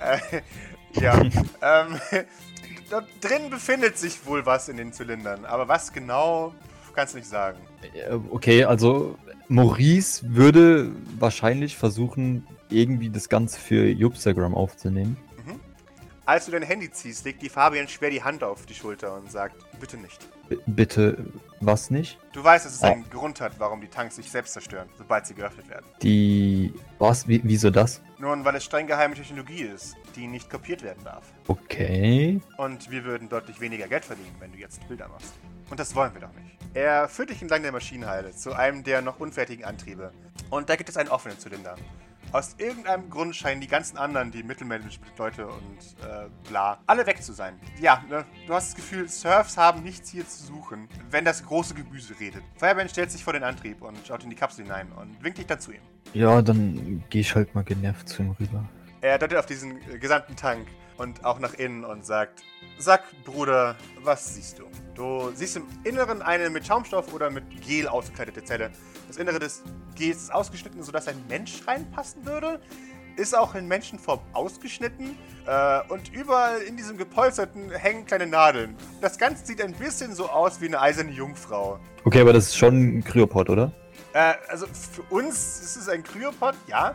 Äh, 0.00 0.40
ja. 1.00 1.20
ähm, 1.60 2.00
dort 2.90 3.08
drin 3.20 3.50
befindet 3.50 3.98
sich 3.98 4.24
wohl 4.24 4.46
was 4.46 4.68
in 4.68 4.78
den 4.78 4.92
Zylindern. 4.92 5.44
Aber 5.44 5.68
was 5.68 5.92
genau, 5.92 6.54
kannst 6.94 7.14
du 7.14 7.18
nicht 7.18 7.28
sagen. 7.28 7.58
Äh, 7.82 8.14
okay, 8.30 8.64
also 8.64 9.16
Maurice 9.48 10.22
würde 10.24 10.92
wahrscheinlich 11.18 11.76
versuchen, 11.76 12.46
irgendwie 12.70 13.10
das 13.10 13.28
Ganze 13.28 13.58
für 13.60 13.88
Instagram 13.90 14.54
aufzunehmen. 14.54 15.16
Mhm. 15.44 15.60
Als 16.24 16.46
du 16.46 16.52
dein 16.52 16.62
Handy 16.62 16.90
ziehst, 16.90 17.24
legt 17.24 17.42
die 17.42 17.48
Fabian 17.48 17.88
schwer 17.88 18.10
die 18.10 18.22
Hand 18.22 18.42
auf 18.42 18.66
die 18.66 18.74
Schulter 18.74 19.16
und 19.16 19.30
sagt, 19.30 19.56
bitte 19.78 19.96
nicht. 19.96 20.18
B 20.48 20.56
bitte 20.66 21.24
was 21.60 21.90
nicht? 21.90 22.18
Du 22.32 22.44
weißt, 22.44 22.66
dass 22.66 22.74
es 22.74 22.82
oh. 22.82 22.86
einen 22.86 23.08
Grund 23.08 23.40
hat, 23.40 23.52
warum 23.58 23.80
die 23.80 23.88
Tanks 23.88 24.16
sich 24.16 24.30
selbst 24.30 24.52
zerstören, 24.52 24.88
sobald 24.98 25.26
sie 25.26 25.34
geöffnet 25.34 25.68
werden. 25.68 25.86
Die... 26.02 26.72
was? 26.98 27.26
Wie, 27.26 27.40
wieso 27.44 27.70
das? 27.70 28.02
Nun, 28.18 28.44
weil 28.44 28.54
es 28.56 28.64
streng 28.64 28.86
geheime 28.86 29.14
Technologie 29.14 29.62
ist, 29.62 29.96
die 30.16 30.26
nicht 30.26 30.50
kopiert 30.50 30.82
werden 30.82 31.02
darf. 31.04 31.32
Okay. 31.48 32.40
Und 32.56 32.90
wir 32.90 33.04
würden 33.04 33.28
deutlich 33.28 33.60
weniger 33.60 33.88
Geld 33.88 34.04
verdienen, 34.04 34.34
wenn 34.38 34.52
du 34.52 34.58
jetzt 34.58 34.86
Bilder 34.88 35.08
machst. 35.08 35.34
Und 35.70 35.80
das 35.80 35.94
wollen 35.94 36.12
wir 36.14 36.20
doch 36.20 36.32
nicht. 36.34 36.56
Er 36.74 37.08
führt 37.08 37.30
dich 37.30 37.40
entlang 37.40 37.62
der 37.62 37.72
Maschinenhalle 37.72 38.32
zu 38.32 38.52
einem 38.52 38.82
der 38.82 39.00
noch 39.00 39.20
unfertigen 39.20 39.64
Antriebe. 39.64 40.12
Und 40.50 40.68
da 40.68 40.76
gibt 40.76 40.88
es 40.88 40.96
einen 40.96 41.08
offenen 41.08 41.38
Zylinder. 41.38 41.76
Aus 42.32 42.56
irgendeinem 42.58 43.10
Grund 43.10 43.36
scheinen 43.36 43.60
die 43.60 43.68
ganzen 43.68 43.96
anderen, 43.96 44.32
die 44.32 44.42
Mittelmanagement-Leute 44.42 45.46
und 45.46 45.78
äh, 46.02 46.28
bla, 46.48 46.78
alle 46.84 47.06
weg 47.06 47.22
zu 47.22 47.32
sein. 47.32 47.54
Ja, 47.80 48.02
ne? 48.08 48.24
du 48.48 48.54
hast 48.54 48.70
das 48.70 48.74
Gefühl, 48.74 49.08
Surfs 49.08 49.56
haben 49.56 49.84
nichts 49.84 50.10
hier 50.10 50.26
zu 50.26 50.46
suchen, 50.46 50.88
wenn 51.10 51.24
das 51.24 51.44
große 51.44 51.74
Gemüse 51.74 52.18
redet. 52.18 52.42
Fireman 52.56 52.88
stellt 52.88 53.12
sich 53.12 53.22
vor 53.22 53.34
den 53.34 53.44
Antrieb 53.44 53.82
und 53.82 53.96
schaut 54.04 54.24
in 54.24 54.30
die 54.30 54.36
Kapsel 54.36 54.64
hinein 54.64 54.90
und 55.00 55.22
winkt 55.22 55.38
dich 55.38 55.46
dann 55.46 55.60
zu 55.60 55.70
ihm. 55.70 55.80
Ja, 56.12 56.42
dann 56.42 57.04
gehe 57.08 57.20
ich 57.20 57.32
halt 57.36 57.54
mal 57.54 57.62
genervt 57.62 58.08
zu 58.08 58.22
ihm 58.22 58.32
rüber. 58.40 58.68
Er 59.04 59.18
deutet 59.18 59.36
auf 59.36 59.44
diesen 59.44 59.82
äh, 59.92 59.98
gesamten 59.98 60.34
Tank 60.34 60.66
und 60.96 61.26
auch 61.26 61.38
nach 61.38 61.52
innen 61.52 61.84
und 61.84 62.06
sagt: 62.06 62.42
Sag, 62.78 63.02
Bruder, 63.22 63.76
was 64.02 64.34
siehst 64.34 64.58
du? 64.58 64.64
Du 64.94 65.30
siehst 65.34 65.56
im 65.56 65.66
Inneren 65.84 66.22
eine 66.22 66.48
mit 66.48 66.66
Schaumstoff 66.66 67.12
oder 67.12 67.28
mit 67.28 67.44
Gel 67.60 67.86
ausgekleidete 67.86 68.42
Zelle. 68.44 68.70
Das 69.06 69.18
Innere 69.18 69.38
des 69.38 69.62
Gels 69.94 70.22
ist 70.22 70.32
ausgeschnitten, 70.32 70.82
sodass 70.82 71.06
ein 71.06 71.22
Mensch 71.28 71.66
reinpassen 71.66 72.24
würde. 72.24 72.62
Ist 73.16 73.36
auch 73.36 73.54
in 73.54 73.68
Menschenform 73.68 74.20
ausgeschnitten. 74.32 75.18
Äh, 75.46 75.80
und 75.88 76.10
überall 76.14 76.62
in 76.62 76.78
diesem 76.78 76.96
Gepolsterten 76.96 77.72
hängen 77.72 78.06
kleine 78.06 78.26
Nadeln. 78.26 78.74
Das 79.02 79.18
Ganze 79.18 79.44
sieht 79.44 79.60
ein 79.60 79.74
bisschen 79.74 80.14
so 80.14 80.30
aus 80.30 80.62
wie 80.62 80.68
eine 80.68 80.80
eiserne 80.80 81.12
Jungfrau. 81.12 81.78
Okay, 82.06 82.22
aber 82.22 82.32
das 82.32 82.46
ist 82.46 82.56
schon 82.56 83.00
ein 83.00 83.04
Kryopod, 83.04 83.50
oder? 83.50 83.70
Äh, 84.14 84.32
also 84.48 84.66
für 84.66 85.02
uns 85.10 85.60
ist 85.60 85.76
es 85.76 85.90
ein 85.90 86.02
Kryopod, 86.02 86.54
ja. 86.68 86.94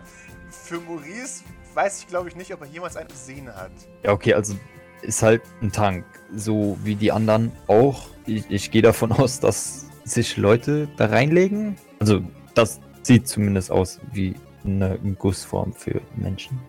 Für 0.49 0.79
Maurice 0.79 1.43
weiß 1.79 1.99
ich, 1.99 2.07
glaube 2.07 2.27
ich, 2.27 2.35
nicht, 2.35 2.53
ob 2.53 2.61
er 2.61 2.67
jemals 2.67 2.97
einen 2.97 3.07
gesehen 3.07 3.47
hat. 3.55 3.71
Ja, 4.03 4.11
okay, 4.11 4.33
also 4.33 4.55
ist 5.01 5.23
halt 5.23 5.41
ein 5.61 5.71
Tank. 5.71 6.05
So 6.35 6.77
wie 6.83 6.95
die 6.95 7.11
anderen 7.11 7.53
auch. 7.67 8.07
Ich, 8.25 8.43
ich 8.49 8.71
gehe 8.71 8.81
davon 8.81 9.11
aus, 9.21 9.39
dass 9.39 9.85
sich 10.03 10.35
Leute 10.35 10.89
da 10.97 11.05
reinlegen. 11.05 11.77
Also, 11.99 12.21
das 12.53 12.81
sieht 13.03 13.27
zumindest 13.27 13.71
aus 13.71 13.99
wie 14.11 14.35
eine 14.65 14.99
Gussform 15.17 15.71
für 15.73 16.01
Menschen. 16.15 16.59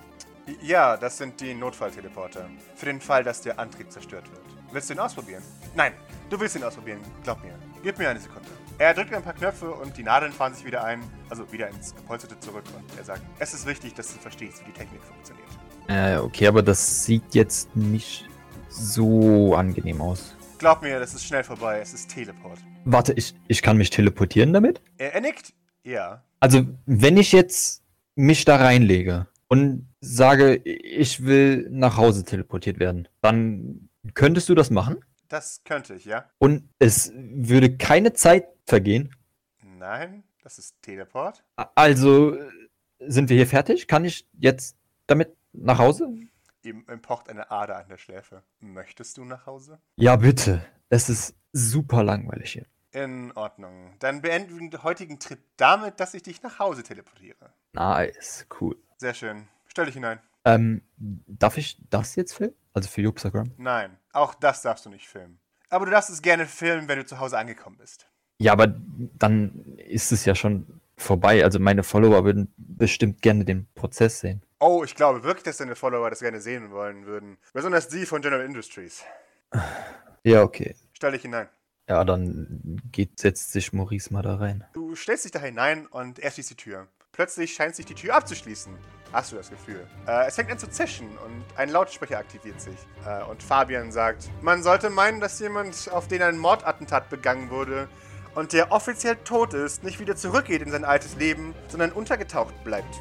Ja, 0.62 0.96
das 0.96 1.18
sind 1.18 1.40
die 1.40 1.54
Notfallteleporter. 1.54 2.48
Für 2.76 2.86
den 2.86 3.00
Fall, 3.00 3.24
dass 3.24 3.40
der 3.40 3.58
Antrieb 3.58 3.90
zerstört 3.90 4.30
wird. 4.30 4.42
Willst 4.72 4.90
du 4.90 4.94
ihn 4.94 5.00
ausprobieren? 5.00 5.42
Nein, 5.74 5.92
du 6.28 6.38
willst 6.38 6.54
ihn 6.54 6.62
ausprobieren. 6.62 7.00
Glaub 7.24 7.42
mir. 7.42 7.54
Gib 7.82 7.98
mir 7.98 8.10
eine 8.10 8.20
Sekunde. 8.20 8.48
Er 8.80 8.94
drückt 8.94 9.12
ein 9.12 9.22
paar 9.22 9.34
Knöpfe 9.34 9.70
und 9.70 9.98
die 9.98 10.02
Nadeln 10.02 10.32
fahren 10.32 10.54
sich 10.54 10.64
wieder 10.64 10.82
ein, 10.82 11.02
also 11.28 11.52
wieder 11.52 11.68
ins 11.68 11.94
Gepolsterte 11.94 12.40
zurück 12.40 12.64
und 12.74 12.84
er 12.96 13.04
sagt, 13.04 13.20
es 13.38 13.52
ist 13.52 13.66
wichtig, 13.66 13.92
dass 13.92 14.10
du 14.14 14.18
verstehst, 14.18 14.62
wie 14.62 14.72
die 14.72 14.78
Technik 14.78 15.02
funktioniert. 15.02 15.46
Äh, 15.88 16.16
okay, 16.16 16.46
aber 16.46 16.62
das 16.62 17.04
sieht 17.04 17.34
jetzt 17.34 17.76
nicht 17.76 18.26
so 18.70 19.54
angenehm 19.54 20.00
aus. 20.00 20.34
Glaub 20.56 20.80
mir, 20.80 20.98
das 20.98 21.12
ist 21.12 21.26
schnell 21.26 21.44
vorbei, 21.44 21.78
es 21.82 21.92
ist 21.92 22.08
Teleport. 22.08 22.58
Warte, 22.86 23.12
ich, 23.12 23.34
ich 23.48 23.60
kann 23.60 23.76
mich 23.76 23.90
teleportieren 23.90 24.54
damit? 24.54 24.80
Er, 24.96 25.12
er 25.14 25.20
nickt? 25.20 25.52
Ja. 25.84 26.24
Also, 26.40 26.66
wenn 26.86 27.18
ich 27.18 27.32
jetzt 27.32 27.82
mich 28.14 28.46
da 28.46 28.56
reinlege 28.56 29.26
und 29.48 29.90
sage, 30.00 30.54
ich 30.54 31.22
will 31.26 31.68
nach 31.70 31.98
Hause 31.98 32.24
teleportiert 32.24 32.80
werden, 32.80 33.08
dann 33.20 33.90
könntest 34.14 34.48
du 34.48 34.54
das 34.54 34.70
machen? 34.70 35.04
Das 35.30 35.62
könnte 35.64 35.94
ich, 35.94 36.04
ja. 36.06 36.28
Und 36.38 36.68
es 36.80 37.12
würde 37.14 37.76
keine 37.76 38.12
Zeit 38.12 38.48
vergehen? 38.66 39.14
Nein, 39.62 40.24
das 40.42 40.58
ist 40.58 40.82
Teleport. 40.82 41.44
Also, 41.76 42.36
sind 42.98 43.28
wir 43.28 43.36
hier 43.36 43.46
fertig? 43.46 43.86
Kann 43.86 44.04
ich 44.04 44.28
jetzt 44.32 44.76
damit 45.06 45.36
nach 45.52 45.78
Hause? 45.78 46.08
Ihm, 46.64 46.84
ihm 46.90 47.00
pocht 47.00 47.28
eine 47.28 47.48
Ader 47.48 47.78
an 47.78 47.88
der 47.88 47.96
Schläfe. 47.96 48.42
Möchtest 48.58 49.18
du 49.18 49.24
nach 49.24 49.46
Hause? 49.46 49.80
Ja, 49.94 50.16
bitte. 50.16 50.66
Es 50.88 51.08
ist 51.08 51.36
super 51.52 52.02
langweilig 52.02 52.52
hier. 52.52 52.66
In 52.90 53.30
Ordnung. 53.36 53.94
Dann 54.00 54.22
beenden 54.22 54.58
wir 54.58 54.68
den 54.68 54.82
heutigen 54.82 55.20
Trip 55.20 55.38
damit, 55.56 56.00
dass 56.00 56.12
ich 56.14 56.24
dich 56.24 56.42
nach 56.42 56.58
Hause 56.58 56.82
teleportiere. 56.82 57.54
Nice, 57.72 58.48
cool. 58.60 58.76
Sehr 58.96 59.14
schön. 59.14 59.46
Stell 59.66 59.86
dich 59.86 59.94
hinein. 59.94 60.18
Ähm, 60.44 60.82
darf 60.96 61.56
ich 61.56 61.78
das 61.88 62.16
jetzt 62.16 62.32
filmen? 62.32 62.54
Also 62.72 62.88
für 62.88 63.02
Instagram? 63.02 63.52
Nein, 63.56 63.96
auch 64.12 64.34
das 64.34 64.62
darfst 64.62 64.86
du 64.86 64.90
nicht 64.90 65.08
filmen. 65.08 65.38
Aber 65.68 65.84
du 65.84 65.92
darfst 65.92 66.10
es 66.10 66.22
gerne 66.22 66.46
filmen, 66.46 66.88
wenn 66.88 66.98
du 66.98 67.06
zu 67.06 67.18
Hause 67.18 67.38
angekommen 67.38 67.76
bist. 67.78 68.06
Ja, 68.38 68.52
aber 68.52 68.66
dann 68.66 69.76
ist 69.76 70.12
es 70.12 70.24
ja 70.24 70.34
schon 70.34 70.80
vorbei. 70.96 71.44
Also 71.44 71.58
meine 71.58 71.82
Follower 71.82 72.24
würden 72.24 72.52
bestimmt 72.56 73.22
gerne 73.22 73.44
den 73.44 73.66
Prozess 73.74 74.20
sehen. 74.20 74.42
Oh, 74.58 74.82
ich 74.84 74.94
glaube 74.94 75.22
wirklich, 75.22 75.44
dass 75.44 75.58
deine 75.58 75.76
Follower 75.76 76.10
das 76.10 76.20
gerne 76.20 76.40
sehen 76.40 76.70
wollen 76.70 77.06
würden. 77.06 77.38
Besonders 77.52 77.88
die 77.88 78.06
von 78.06 78.22
General 78.22 78.44
Industries. 78.44 79.04
Ja, 80.22 80.42
okay. 80.42 80.76
Stell 80.92 81.12
dich 81.12 81.22
hinein. 81.22 81.48
Ja, 81.88 82.04
dann 82.04 82.78
geht, 82.92 83.18
setzt 83.18 83.52
sich 83.52 83.72
Maurice 83.72 84.12
mal 84.12 84.20
da 84.20 84.34
rein. 84.34 84.64
Du 84.74 84.94
stellst 84.94 85.24
dich 85.24 85.32
da 85.32 85.38
hinein 85.38 85.86
und 85.86 86.18
er 86.18 86.30
schließt 86.30 86.50
die 86.50 86.56
Tür. 86.56 86.88
Plötzlich 87.12 87.54
scheint 87.54 87.74
sich 87.74 87.86
die 87.86 87.94
Tür 87.94 88.14
abzuschließen. 88.14 88.72
Hast 89.12 89.32
du 89.32 89.36
das 89.36 89.50
Gefühl? 89.50 89.84
Äh, 90.06 90.28
es 90.28 90.36
fängt 90.36 90.50
an 90.52 90.58
zu 90.58 90.68
zischen 90.70 91.08
und 91.18 91.44
ein 91.56 91.68
Lautsprecher 91.68 92.18
aktiviert 92.18 92.60
sich. 92.60 92.76
Äh, 93.04 93.24
und 93.24 93.42
Fabian 93.42 93.90
sagt, 93.90 94.30
man 94.40 94.62
sollte 94.62 94.88
meinen, 94.90 95.20
dass 95.20 95.40
jemand, 95.40 95.90
auf 95.92 96.06
den 96.06 96.22
ein 96.22 96.38
Mordattentat 96.38 97.10
begangen 97.10 97.50
wurde 97.50 97.88
und 98.36 98.52
der 98.52 98.70
offiziell 98.70 99.16
tot 99.16 99.52
ist, 99.54 99.82
nicht 99.82 99.98
wieder 99.98 100.14
zurückgeht 100.14 100.62
in 100.62 100.70
sein 100.70 100.84
altes 100.84 101.16
Leben, 101.16 101.54
sondern 101.66 101.90
untergetaucht 101.90 102.54
bleibt. 102.62 102.94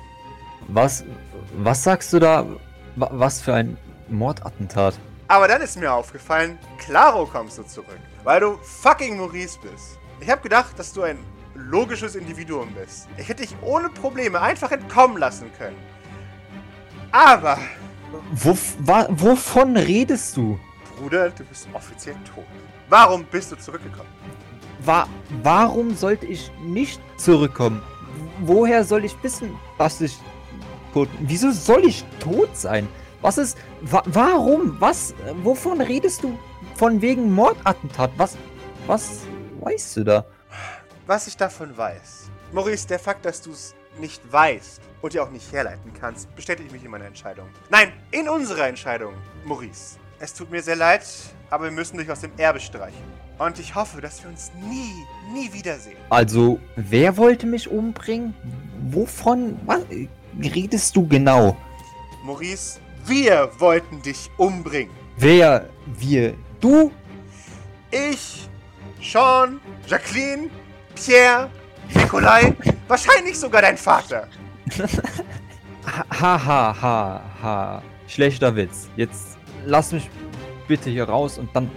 Was, 0.67 1.03
was 1.53 1.83
sagst 1.83 2.11
du 2.11 2.19
da? 2.19 2.45
Wa- 2.95 3.09
Was 3.13 3.39
für 3.41 3.53
ein 3.53 3.77
Mordattentat? 4.07 4.97
Aber 5.27 5.47
dann 5.47 5.61
ist 5.61 5.77
mir 5.77 5.93
aufgefallen, 5.93 6.57
klaro 6.79 7.27
kommst 7.27 7.59
du 7.59 7.63
zurück, 7.63 7.99
weil 8.23 8.39
du 8.39 8.57
fucking 8.63 9.17
Maurice 9.17 9.59
bist. 9.61 9.99
Ich 10.19 10.29
habe 10.31 10.41
gedacht, 10.41 10.77
dass 10.79 10.91
du 10.91 11.03
ein 11.03 11.19
logisches 11.67 12.15
Individuum 12.15 12.73
bist. 12.73 13.07
Ich 13.17 13.27
hätte 13.27 13.43
dich 13.43 13.55
ohne 13.61 13.89
Probleme 13.89 14.41
einfach 14.41 14.71
entkommen 14.71 15.17
lassen 15.17 15.51
können. 15.57 15.77
Aber, 17.11 17.57
Wo, 18.31 18.57
wovon 19.09 19.75
redest 19.77 20.37
du? 20.37 20.59
Bruder, 20.97 21.29
du 21.29 21.43
bist 21.43 21.67
offiziell 21.73 22.15
tot. 22.35 22.45
Warum 22.89 23.23
bist 23.25 23.51
du 23.51 23.55
zurückgekommen? 23.55 24.09
Wa 24.83 25.07
warum 25.43 25.95
sollte 25.95 26.25
ich 26.25 26.51
nicht 26.63 27.01
zurückkommen? 27.17 27.81
Woher 28.41 28.83
soll 28.83 29.05
ich 29.05 29.15
wissen, 29.21 29.51
dass 29.77 30.01
ich 30.01 30.17
tot 30.93 31.09
Wieso 31.19 31.51
soll 31.51 31.85
ich 31.85 32.05
tot 32.19 32.55
sein? 32.55 32.87
Was 33.21 33.37
ist. 33.37 33.57
Wa 33.81 34.01
warum? 34.05 34.77
Was? 34.79 35.13
Wovon 35.43 35.81
redest 35.81 36.23
du? 36.23 36.37
Von 36.75 37.01
wegen 37.01 37.33
Mordattentat? 37.33 38.11
Was. 38.17 38.37
Was 38.87 39.21
weißt 39.61 39.97
du 39.97 40.03
da? 40.05 40.25
Was 41.09 41.25
ich 41.25 41.35
davon 41.35 41.75
weiß. 41.75 42.29
Maurice, 42.53 42.87
der 42.87 42.99
Fakt, 42.99 43.25
dass 43.25 43.41
du 43.41 43.49
es 43.49 43.73
nicht 43.97 44.21
weißt 44.31 44.79
und 45.01 45.11
dir 45.11 45.23
auch 45.23 45.31
nicht 45.31 45.51
herleiten 45.51 45.91
kannst, 45.99 46.35
bestätigt 46.35 46.71
mich 46.71 46.85
in 46.85 46.91
meiner 46.91 47.05
Entscheidung. 47.05 47.47
Nein, 47.71 47.91
in 48.11 48.29
unserer 48.29 48.67
Entscheidung, 48.67 49.15
Maurice. 49.43 49.97
Es 50.19 50.35
tut 50.35 50.51
mir 50.51 50.61
sehr 50.61 50.75
leid, 50.75 51.03
aber 51.49 51.63
wir 51.63 51.71
müssen 51.71 51.97
dich 51.97 52.11
aus 52.11 52.19
dem 52.19 52.29
Erbe 52.37 52.59
streichen. 52.59 53.01
Und 53.39 53.57
ich 53.57 53.73
hoffe, 53.73 53.99
dass 54.01 54.21
wir 54.21 54.29
uns 54.29 54.51
nie, 54.53 55.03
nie 55.33 55.51
wiedersehen. 55.51 55.97
Also, 56.11 56.59
wer 56.75 57.17
wollte 57.17 57.47
mich 57.47 57.67
umbringen? 57.67 58.35
Wovon. 58.91 59.59
Was 59.65 59.81
redest 60.39 60.95
du 60.95 61.07
genau? 61.07 61.57
Maurice, 62.23 62.79
wir 63.05 63.49
wollten 63.57 63.99
dich 64.03 64.29
umbringen. 64.37 64.93
Wer? 65.17 65.67
Wir? 65.87 66.35
Du? 66.59 66.91
Ich, 67.89 68.47
Sean, 69.01 69.59
Jacqueline, 69.87 70.51
Pierre, 71.05 71.49
Nikolai, 71.93 72.53
wahrscheinlich 72.87 73.39
sogar 73.39 73.61
dein 73.61 73.77
Vater. 73.77 74.27
Ha, 75.85 76.45
ha, 76.45 76.81
ha, 76.81 77.21
ha. 77.41 77.83
Schlechter 78.07 78.55
Witz. 78.55 78.89
Jetzt 78.95 79.37
lass 79.65 79.91
mich 79.91 80.09
bitte 80.67 80.89
hier 80.89 81.05
raus 81.05 81.37
und 81.37 81.55
dann 81.55 81.71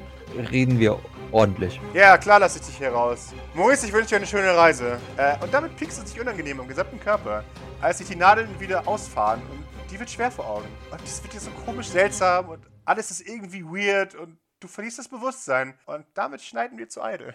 reden 0.51 0.79
wir 0.79 0.99
ordentlich. 1.31 1.81
Ja, 1.95 2.19
klar 2.19 2.41
lasse 2.41 2.59
ich 2.59 2.67
dich 2.67 2.77
hier 2.77 2.91
raus. 2.91 3.33
Maurice, 3.55 3.87
ich 3.87 3.93
wünsche 3.93 4.11
dir 4.11 4.17
eine 4.17 4.27
schöne 4.27 4.55
Reise. 4.57 4.99
Äh, 5.17 5.37
und 5.43 5.55
damit 5.55 5.77
piekst 5.77 5.99
du 5.99 6.03
dich 6.05 6.21
unangenehm 6.21 6.61
im 6.61 6.69
gesamten 6.69 7.01
Körper, 7.01 7.45
als 7.81 7.99
sich 7.99 8.09
die 8.09 8.17
Nadeln 8.17 8.49
wieder 8.61 8.87
ausfahren 8.87 9.41
und 9.51 9.65
die 9.91 9.99
wird 9.99 10.11
schwer 10.11 10.31
vor 10.31 10.47
Augen. 10.47 10.69
Und 10.91 11.01
das 11.03 11.23
wird 11.23 11.33
dir 11.33 11.41
so 11.41 11.51
komisch 11.65 11.89
seltsam 11.89 12.49
und 12.49 12.61
alles 12.85 13.11
ist 13.11 13.21
irgendwie 13.21 13.65
weird 13.65 14.15
und 14.15 14.39
du 14.61 14.69
verlierst 14.69 14.99
das 14.99 15.09
Bewusstsein. 15.09 15.75
Und 15.87 16.05
damit 16.15 16.43
schneiden 16.43 16.77
wir 16.77 16.89
zu 16.89 17.03
Eide. 17.03 17.35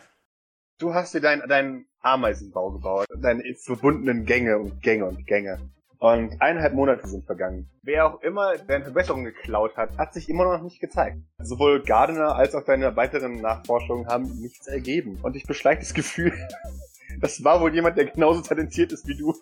Du 0.79 0.93
hast 0.93 1.15
dir 1.15 1.21
deinen 1.21 1.47
dein 1.49 1.85
Ameisenbau 2.01 2.69
gebaut, 2.71 3.07
deine 3.19 3.43
verbundenen 3.55 4.25
Gänge 4.25 4.59
und 4.59 4.81
Gänge 4.83 5.05
und 5.05 5.25
Gänge. 5.25 5.59
Und 5.97 6.39
eineinhalb 6.39 6.75
Monate 6.75 7.07
sind 7.07 7.25
vergangen. 7.25 7.67
Wer 7.81 8.05
auch 8.05 8.21
immer 8.21 8.55
deine 8.59 8.83
Verbesserung 8.83 9.23
geklaut 9.23 9.75
hat, 9.75 9.97
hat 9.97 10.13
sich 10.13 10.29
immer 10.29 10.43
noch 10.43 10.61
nicht 10.61 10.79
gezeigt. 10.79 11.17
Sowohl 11.39 11.81
Gardner 11.81 12.35
als 12.35 12.53
auch 12.53 12.63
deine 12.63 12.95
weiteren 12.95 13.41
Nachforschungen 13.41 14.05
haben 14.07 14.25
nichts 14.39 14.67
ergeben. 14.67 15.17
Und 15.23 15.35
ich 15.35 15.47
beschleicht 15.47 15.81
das 15.81 15.95
Gefühl, 15.95 16.31
das 17.19 17.43
war 17.43 17.59
wohl 17.59 17.73
jemand, 17.73 17.97
der 17.97 18.05
genauso 18.05 18.41
talentiert 18.41 18.91
ist 18.91 19.07
wie 19.07 19.17
du. 19.17 19.33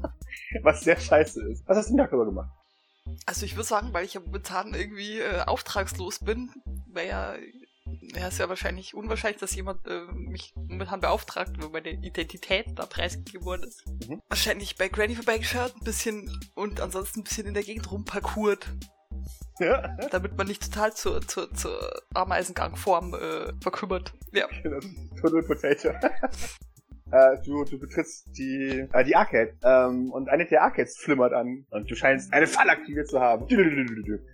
Was 0.62 0.80
sehr 0.80 0.98
scheiße 0.98 1.40
ist. 1.50 1.62
Was 1.68 1.76
hast 1.76 1.90
du 1.90 1.96
denn 1.96 2.04
darüber 2.04 2.24
gemacht? 2.24 2.50
Also 3.26 3.46
ich 3.46 3.54
würde 3.54 3.68
sagen, 3.68 3.92
weil 3.92 4.04
ich 4.04 4.14
ja 4.14 4.20
momentan 4.20 4.74
irgendwie 4.74 5.20
äh, 5.20 5.42
auftragslos 5.46 6.18
bin, 6.18 6.50
wäre 6.92 7.06
ja 7.06 7.34
Ja, 8.14 8.28
ist 8.28 8.38
ja 8.38 8.48
wahrscheinlich 8.48 8.94
unwahrscheinlich, 8.94 9.40
dass 9.40 9.54
jemand 9.54 9.86
äh, 9.86 10.02
mich 10.12 10.52
momentan 10.56 11.00
beauftragt, 11.00 11.52
wenn 11.58 11.70
meine 11.72 11.90
Identität 11.90 12.66
da 12.76 12.86
preisgegeben 12.86 13.44
worden 13.44 13.64
ist. 13.64 13.84
Mhm. 13.86 14.20
Wahrscheinlich 14.28 14.76
bei 14.76 14.88
Granny 14.88 15.14
vorbeigeschaut, 15.16 15.74
ein 15.76 15.84
bisschen 15.84 16.30
und 16.54 16.80
ansonsten 16.80 17.20
ein 17.20 17.24
bisschen 17.24 17.46
in 17.46 17.54
der 17.54 17.62
Gegend 17.62 17.90
rumparkourt, 17.90 18.66
Ja. 19.60 19.96
damit 20.10 20.36
man 20.36 20.46
nicht 20.46 20.62
total 20.64 20.94
zur, 20.94 21.20
zur, 21.26 21.52
zur 21.54 22.02
Ameisengangform 22.14 23.14
äh, 23.14 23.52
verkümmert. 23.62 24.12
Ja. 24.32 24.46
Total 25.20 25.42
Potato. 25.42 25.90
Äh, 27.14 27.38
du, 27.44 27.64
du 27.64 27.78
betrittst 27.78 28.26
die, 28.36 28.88
äh, 28.92 29.04
die 29.04 29.14
Arcade 29.14 29.52
ähm, 29.62 30.10
und 30.10 30.28
eine 30.28 30.46
der 30.46 30.62
Arcades 30.62 30.96
flimmert 30.96 31.32
an 31.32 31.64
und 31.70 31.88
du 31.88 31.94
scheinst 31.94 32.32
eine 32.32 32.48
Falle 32.48 32.72
aktiviert 32.72 33.06
zu 33.06 33.20
haben. 33.20 33.46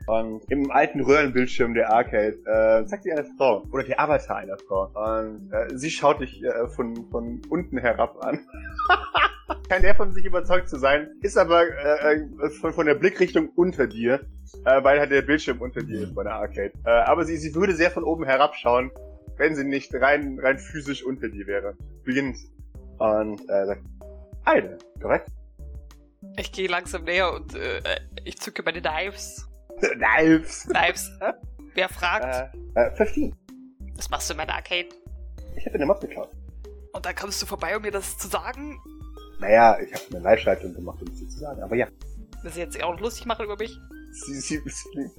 Und 0.06 0.50
im 0.50 0.70
alten 0.70 1.02
Röhrenbildschirm 1.02 1.75
der 1.75 1.92
Arcade 1.92 2.38
äh, 2.46 2.87
zeigt 2.87 3.04
dir 3.04 3.18
eine 3.18 3.26
Frau 3.37 3.64
oder 3.70 3.84
der 3.84 4.00
Avatar 4.00 4.38
einer 4.38 4.56
Frau 4.66 4.90
und 4.94 5.52
äh, 5.52 5.76
sie 5.76 5.90
schaut 5.90 6.20
dich 6.20 6.42
äh, 6.42 6.68
von, 6.68 7.06
von 7.10 7.42
unten 7.50 7.76
herab 7.76 8.16
an. 8.25 8.40
Kein 9.68 9.82
der 9.82 9.94
von 9.94 10.14
sich 10.14 10.25
überzeugt 10.25 10.70
zu 10.70 10.78
sein, 10.78 11.10
ist 11.20 11.37
aber 11.37 11.64
äh, 11.64 12.14
äh, 12.14 12.50
von, 12.60 12.72
von 12.72 12.87
der 12.87 12.94
Blickrichtung 12.94 13.50
unter 13.56 13.88
dir, 13.88 14.20
äh, 14.64 14.82
weil 14.82 15.00
halt 15.00 15.10
der 15.10 15.22
Bildschirm 15.22 15.60
unter 15.60 15.82
dir 15.82 16.00
ist 16.00 16.14
bei 16.14 16.22
der 16.22 16.34
Arcade. 16.34 16.72
Äh, 16.87 16.90
aber 16.90 17.25
sie, 17.26 17.37
sie 17.37 17.54
würde 17.54 17.75
sehr 17.75 17.90
von 17.90 18.04
oben 18.04 18.25
herabschauen, 18.25 18.90
wenn 19.37 19.54
sie 19.54 19.64
nicht 19.64 19.94
rein, 19.94 20.38
rein 20.40 20.58
physisch 20.58 21.04
unter 21.04 21.28
dir 21.28 21.46
wäre. 21.46 21.76
Beginnt 22.04 22.38
und 23.00 23.40
äh, 23.49 23.66
sagt, 23.66 23.83
Heide, 24.47 24.78
korrekt? 25.00 25.28
Ich 26.37 26.52
gehe 26.52 26.69
langsam 26.69 27.04
näher 27.04 27.33
und 27.33 27.54
äh, 27.54 27.80
ich 28.25 28.38
zücke 28.38 28.62
meine 28.62 28.80
Knives. 28.80 29.49
Knives. 29.80 30.66
Knives. 30.69 31.11
Wer 31.75 31.88
fragt? 31.88 32.52
Äh, 32.75 32.80
äh, 32.88 32.95
15. 32.97 33.35
Was 33.97 34.11
machst 34.11 34.28
du 34.28 34.35
in 34.35 34.38
meiner 34.38 34.54
Arcade? 34.54 34.88
Ich 35.57 35.64
hätte 35.64 35.76
eine 35.76 35.87
Mod 35.87 36.00
geklaut. 36.00 36.30
Und 36.92 37.07
dann 37.07 37.14
kommst 37.14 37.40
du 37.40 37.47
vorbei, 37.47 37.76
um 37.76 37.83
mir 37.83 37.90
das 37.90 38.19
zu 38.19 38.28
sagen? 38.28 38.78
Naja, 39.38 39.78
ich 39.80 39.92
habe 39.95 40.04
eine 40.11 40.21
Live-Schaltung 40.21 40.75
gemacht, 40.75 41.00
um 41.00 41.09
es 41.09 41.19
dir 41.21 41.28
zu 41.28 41.38
sagen. 41.38 41.62
Aber 41.62 41.76
ja, 41.76 41.87
Das 42.45 42.57
jetzt 42.57 42.83
auch 42.83 42.92
noch 42.92 43.00
lustig 43.00 43.26
machen 43.26 43.45
über 43.45 43.57
mich? 43.57 43.76
sie, 44.12 44.35
sie, 44.40 44.61
sie 44.66 45.11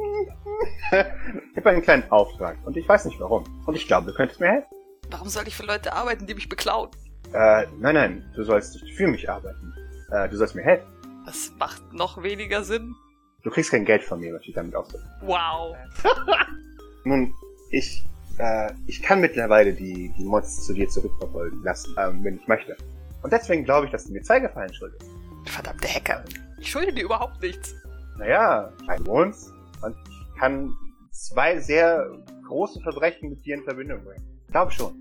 Ich 1.52 1.58
habe 1.58 1.70
einen 1.70 1.82
kleinen 1.82 2.10
Auftrag 2.12 2.58
und 2.66 2.76
ich 2.78 2.88
weiß 2.88 3.06
nicht 3.06 3.20
warum. 3.20 3.44
Und 3.66 3.76
ich 3.76 3.88
glaube, 3.88 4.08
du 4.12 4.14
könntest 4.14 4.40
mir 4.40 4.48
helfen. 4.50 4.68
Warum 5.10 5.30
soll 5.30 5.48
ich 5.48 5.56
für 5.56 5.64
Leute 5.66 5.94
arbeiten, 5.94 6.28
die 6.28 6.36
mich 6.36 6.50
beklauen? 6.50 6.90
Äh, 7.34 7.66
nein, 7.80 7.96
nein, 7.96 8.32
du 8.36 8.44
sollst 8.44 8.82
nicht 8.82 8.96
für 8.96 9.08
mich 9.08 9.30
arbeiten. 9.30 9.74
Äh, 10.12 10.28
du 10.30 10.38
sollst 10.38 10.56
mir 10.56 10.64
helfen. 10.64 10.88
Das 11.26 11.52
macht 11.58 11.94
noch 11.94 12.22
weniger 12.22 12.64
Sinn. 12.64 12.96
Du 13.44 13.50
kriegst 13.50 13.72
kein 13.72 13.86
Geld 13.86 14.04
von 14.04 14.20
mir, 14.20 14.34
was 14.34 14.42
ich 14.46 14.54
damit 14.54 14.76
ausdrücke. 14.76 15.06
Wow. 15.22 15.76
Nun, 17.06 17.34
ich, 17.72 18.04
äh, 18.38 18.72
ich 18.88 19.02
kann 19.02 19.22
mittlerweile 19.22 19.74
die, 19.74 20.14
die 20.18 20.24
Mods 20.24 20.66
zu 20.66 20.74
dir 20.74 20.88
zurückverfolgen 20.90 21.64
lassen, 21.64 21.96
ähm, 21.98 22.24
wenn 22.24 22.36
ich 22.38 22.48
möchte. 22.48 22.76
Und 23.24 23.32
deswegen 23.32 23.64
glaube 23.64 23.86
ich, 23.86 23.92
dass 23.92 24.06
du 24.06 24.14
mir 24.14 24.22
zwei 24.22 24.40
Gefallen 24.40 24.74
schuldest. 24.74 25.06
Verdammte 25.46 25.88
Hacker. 25.88 26.24
Ich 26.60 26.70
schulde 26.70 26.94
dir 26.94 27.06
überhaupt 27.06 27.42
nichts. 27.42 27.74
Naja, 28.18 28.72
ein 28.88 29.06
wohnst 29.06 29.52
und 29.82 29.96
ich 30.08 30.40
kann 30.40 30.72
zwei 31.12 31.60
sehr 31.60 32.12
große 32.48 32.82
Verbrechen 32.82 33.30
mit 33.30 33.46
dir 33.46 33.56
in 33.56 33.64
Verbindung 33.64 34.04
bringen. 34.04 34.24
Ich 34.46 34.52
glaube 34.52 34.72
schon. 34.72 34.94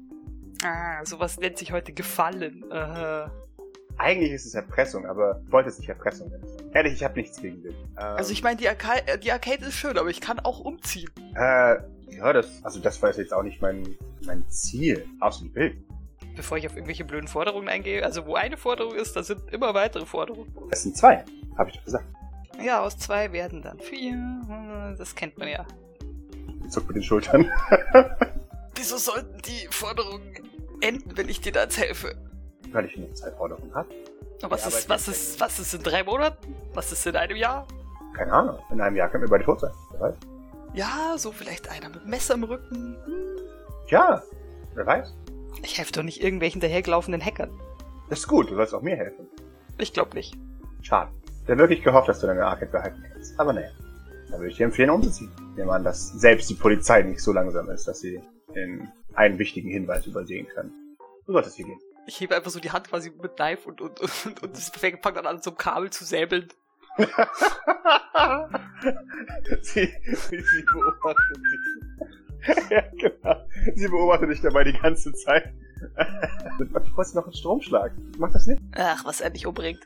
Ah, 0.62 1.04
sowas 1.04 1.38
nennt 1.38 1.58
sich 1.58 1.72
heute 1.72 1.92
Gefallen. 1.92 2.70
Äh, 2.70 3.28
Eigentlich 3.96 4.32
ist 4.32 4.46
es 4.46 4.54
Erpressung, 4.54 5.06
aber 5.06 5.42
ich 5.44 5.52
wollte 5.52 5.68
es 5.68 5.78
nicht 5.78 5.88
Erpressung 5.88 6.30
nennen. 6.30 6.44
Ehrlich, 6.72 6.94
ich 6.94 7.04
habe 7.04 7.18
nichts 7.18 7.40
gegen 7.40 7.62
dich. 7.62 7.74
Ähm, 7.98 8.16
also 8.16 8.32
ich 8.32 8.42
meine, 8.42 8.56
die, 8.56 8.68
Arca 8.68 8.94
äh, 9.06 9.18
die 9.18 9.30
Arcade 9.30 9.64
ist 9.66 9.74
schön, 9.74 9.98
aber 9.98 10.08
ich 10.08 10.20
kann 10.20 10.38
auch 10.40 10.60
umziehen. 10.60 11.10
Äh, 11.34 11.76
ja, 12.16 12.32
das, 12.32 12.64
also 12.64 12.80
das 12.80 13.00
war 13.02 13.14
jetzt 13.14 13.32
auch 13.32 13.42
nicht 13.42 13.60
mein, 13.60 13.96
mein 14.24 14.48
Ziel. 14.48 15.06
Aus 15.20 15.40
dem 15.40 15.52
Bild. 15.52 15.76
Bevor 16.36 16.56
ich 16.56 16.66
auf 16.66 16.74
irgendwelche 16.74 17.04
blöden 17.04 17.28
Forderungen 17.28 17.68
eingehe. 17.68 18.04
Also 18.04 18.26
wo 18.26 18.34
eine 18.34 18.56
Forderung 18.56 18.94
ist, 18.94 19.16
da 19.16 19.22
sind 19.22 19.42
immer 19.52 19.74
weitere 19.74 20.06
Forderungen. 20.06 20.50
Es 20.70 20.82
sind 20.82 20.96
zwei, 20.96 21.24
habe 21.58 21.70
ich 21.70 21.76
doch 21.76 21.84
gesagt. 21.84 22.06
Ja, 22.62 22.80
aus 22.82 22.98
zwei 22.98 23.32
werden 23.32 23.62
dann 23.62 23.78
vier. 23.80 24.94
Das 24.98 25.14
kennt 25.14 25.38
man 25.38 25.48
ja. 25.48 25.66
Ich 26.64 26.70
zuck 26.70 26.86
mit 26.86 26.96
den 26.96 27.02
Schultern. 27.02 27.50
Wieso 28.74 28.96
sollten 28.96 29.40
die 29.42 29.66
Forderungen 29.70 30.49
enden, 30.80 31.16
wenn 31.16 31.28
ich 31.28 31.40
dir 31.40 31.52
da 31.52 31.62
jetzt 31.62 31.78
helfe? 31.78 32.14
Weil 32.72 32.86
ich 32.86 32.96
nur 32.96 33.12
zwei 33.14 33.30
Forderungen 33.32 33.74
habe. 33.74 33.88
Was 34.42 34.66
ist, 34.66 34.88
was 34.88 35.08
ist, 35.08 35.40
was 35.40 35.58
ist 35.58 35.74
in 35.74 35.82
drei 35.82 36.02
Monaten? 36.02 36.54
Was 36.72 36.92
ist 36.92 37.06
in 37.06 37.16
einem 37.16 37.36
Jahr? 37.36 37.66
Keine 38.16 38.32
Ahnung. 38.32 38.58
In 38.70 38.80
einem 38.80 38.96
Jahr 38.96 39.08
können 39.08 39.24
wir 39.24 39.30
beide 39.30 39.44
tot 39.44 39.60
sein. 39.60 39.72
Wer 39.92 40.00
weiß? 40.00 40.14
Ja, 40.72 41.14
so 41.18 41.32
vielleicht 41.32 41.68
einer 41.68 41.88
mit 41.88 42.06
Messer 42.06 42.34
im 42.34 42.44
Rücken. 42.44 42.96
Hm. 43.04 43.36
Ja, 43.88 44.22
wer 44.74 44.86
weiß. 44.86 45.14
Ich 45.62 45.78
helfe 45.78 45.92
doch 45.92 46.02
nicht 46.02 46.22
irgendwelchen 46.22 46.60
dahergelaufenen 46.60 47.24
Hackern. 47.24 47.50
Das 48.08 48.20
ist 48.20 48.28
gut, 48.28 48.50
du 48.50 48.54
sollst 48.54 48.74
auch 48.74 48.82
mir 48.82 48.96
helfen. 48.96 49.26
Ich 49.78 49.92
glaube 49.92 50.14
nicht. 50.14 50.36
Schade. 50.82 51.10
Ich 51.42 51.48
hätte 51.48 51.58
wirklich 51.58 51.82
gehofft, 51.82 52.08
dass 52.08 52.20
du 52.20 52.26
deine 52.26 52.44
Arcade 52.44 52.70
behalten 52.70 53.04
kannst. 53.12 53.38
Aber 53.38 53.52
naja. 53.52 53.68
Dann 54.30 54.38
würde 54.38 54.50
ich 54.50 54.56
dir 54.56 54.66
empfehlen, 54.66 54.90
umzuziehen. 54.90 55.30
Nehme 55.56 55.72
an, 55.72 55.82
dass 55.82 56.08
selbst 56.12 56.48
die 56.48 56.54
Polizei 56.54 57.02
nicht 57.02 57.20
so 57.20 57.32
langsam 57.32 57.68
ist, 57.70 57.88
dass 57.88 58.00
sie 58.00 58.22
den 58.54 58.90
einen 59.14 59.38
wichtigen 59.38 59.70
Hinweis 59.70 60.06
übersehen 60.06 60.46
kann. 60.54 60.72
Du 61.26 61.32
solltest 61.32 61.56
hier 61.56 61.66
gehen. 61.66 61.80
Ich 62.06 62.20
hebe 62.20 62.34
einfach 62.34 62.50
so 62.50 62.60
die 62.60 62.70
Hand 62.70 62.88
quasi 62.88 63.10
mit 63.10 63.36
Knife 63.36 63.68
und, 63.68 63.80
und, 63.80 64.00
und, 64.00 64.42
und 64.42 64.56
das 64.56 64.70
fängt 64.70 65.04
dann 65.04 65.26
an, 65.26 65.42
so 65.42 65.50
ein 65.50 65.56
Kabel 65.56 65.90
zu 65.90 66.04
säbeln. 66.04 66.48
sie, 69.62 69.88
sie, 70.04 70.40
sie 70.40 70.62
beobachtet 70.72 71.36
dich. 71.36 71.60
ja, 72.70 72.82
genau. 72.98 73.46
Sie 73.74 73.88
beobachtet 73.88 74.30
dich 74.30 74.40
dabei 74.40 74.64
die 74.64 74.72
ganze 74.72 75.12
Zeit. 75.12 75.52
du 76.58 76.96
wolltest 76.96 77.14
noch 77.14 77.24
einen 77.24 77.34
Stromschlag. 77.34 77.92
Mach 78.18 78.32
das 78.32 78.46
nicht. 78.46 78.60
Ach, 78.72 79.04
was 79.04 79.20
er 79.20 79.30
dich 79.30 79.46
umbringt. 79.46 79.84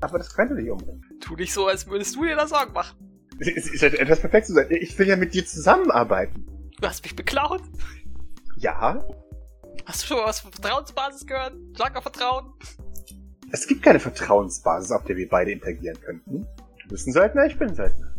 Aber 0.00 0.18
das 0.18 0.34
könnte 0.34 0.54
dich 0.54 0.70
umbringen. 0.70 1.04
Tu 1.20 1.34
nicht 1.34 1.52
so, 1.52 1.66
als 1.66 1.86
würdest 1.86 2.14
du 2.16 2.24
dir 2.24 2.36
da 2.36 2.46
Sorgen 2.46 2.72
machen. 2.72 2.96
Es 3.38 3.48
ist 3.48 3.82
etwas 3.82 4.20
perfekt 4.20 4.46
zu 4.46 4.52
sein. 4.52 4.66
Ich 4.70 4.98
will 4.98 5.08
ja 5.08 5.16
mit 5.16 5.34
dir 5.34 5.44
zusammenarbeiten. 5.44 6.46
Du 6.84 6.90
hast 6.90 7.02
mich 7.02 7.16
beklaut. 7.16 7.62
Ja? 8.58 9.02
Hast 9.86 10.02
du 10.02 10.06
schon 10.06 10.18
mal 10.18 10.26
was 10.26 10.40
von 10.40 10.52
Vertrauensbasis 10.52 11.26
gehört? 11.26 11.54
Starker 11.74 12.02
Vertrauen? 12.02 12.52
Es 13.50 13.66
gibt 13.66 13.82
keine 13.82 13.98
Vertrauensbasis, 13.98 14.92
auf 14.92 15.02
der 15.04 15.16
wir 15.16 15.26
beide 15.26 15.50
interagieren 15.50 15.98
könnten. 16.02 16.46
Du 16.82 16.88
bist 16.90 17.06
ein 17.06 17.14
Söldner, 17.14 17.46
ich 17.46 17.58
bin 17.58 17.68
ein 17.70 17.74
Söldner. 17.74 18.14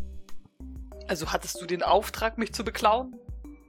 Also 1.08 1.32
hattest 1.32 1.62
du 1.62 1.68
den 1.68 1.84
Auftrag, 1.84 2.40
mich 2.40 2.56
zu 2.56 2.64
beklauen? 2.64 3.16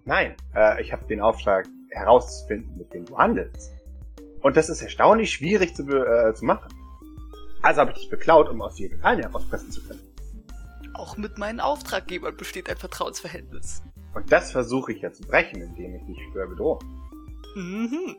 Nein, 0.07 0.35
äh, 0.55 0.81
ich 0.81 0.95
habe 0.95 1.05
den 1.05 1.21
Auftrag 1.21 1.67
herauszufinden, 1.91 2.79
mit 2.79 2.91
dem 2.95 3.05
du 3.05 3.19
handelst. 3.19 3.73
Und 4.41 4.57
das 4.57 4.71
ist 4.71 4.81
erstaunlich 4.81 5.31
schwierig 5.31 5.77
zu, 5.77 5.83
äh, 5.83 6.33
zu 6.33 6.47
machen. 6.47 6.73
Also 7.61 7.83
habe 7.83 7.91
ich 7.91 7.99
dich 7.99 8.09
beklaut, 8.09 8.49
um 8.49 8.63
aus 8.63 8.77
dir 8.77 8.89
Gefallen 8.89 9.21
herauspressen 9.21 9.71
zu 9.71 9.83
können. 9.83 10.01
Auch 10.95 11.19
mit 11.19 11.37
meinen 11.37 11.61
Auftraggebern 11.61 12.35
besteht 12.35 12.71
ein 12.71 12.79
Vertrauensverhältnis. 12.79 13.83
Und 14.17 14.33
das 14.33 14.51
versuche 14.51 14.93
ich 14.93 15.03
ja 15.03 15.13
zu 15.13 15.23
brechen, 15.25 15.61
indem 15.61 15.95
ich 15.95 16.07
dich 16.07 16.17
schwer 16.33 16.47
bedrohe. 16.47 16.79
Mhm. 17.55 18.17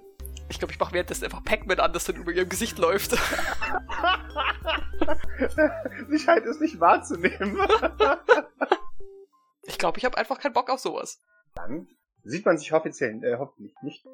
Ich 0.47 0.59
glaube, 0.59 0.71
ich 0.71 0.79
mache 0.79 0.93
währenddessen 0.93 1.25
einfach 1.25 1.43
Pac-Man 1.43 1.79
an, 1.79 1.91
das 1.91 2.05
dann 2.05 2.17
über 2.17 2.31
ihrem 2.31 2.47
Gesicht 2.47 2.77
läuft. 2.77 3.11
Sie 6.07 6.19
scheint 6.19 6.45
es 6.45 6.59
nicht 6.59 6.79
wahrzunehmen. 6.79 7.57
Ich 9.69 9.77
glaube, 9.77 9.97
ich 9.97 10.05
habe 10.05 10.17
einfach 10.17 10.39
keinen 10.39 10.53
Bock 10.53 10.69
auf 10.69 10.79
sowas. 10.79 11.21
Dann 11.53 11.89
sieht 12.23 12.45
man 12.45 12.57
sich 12.57 12.71
offiziell, 12.71 13.21
äh, 13.21 13.37
hoffentlich 13.37 13.75
nicht. 13.81 14.05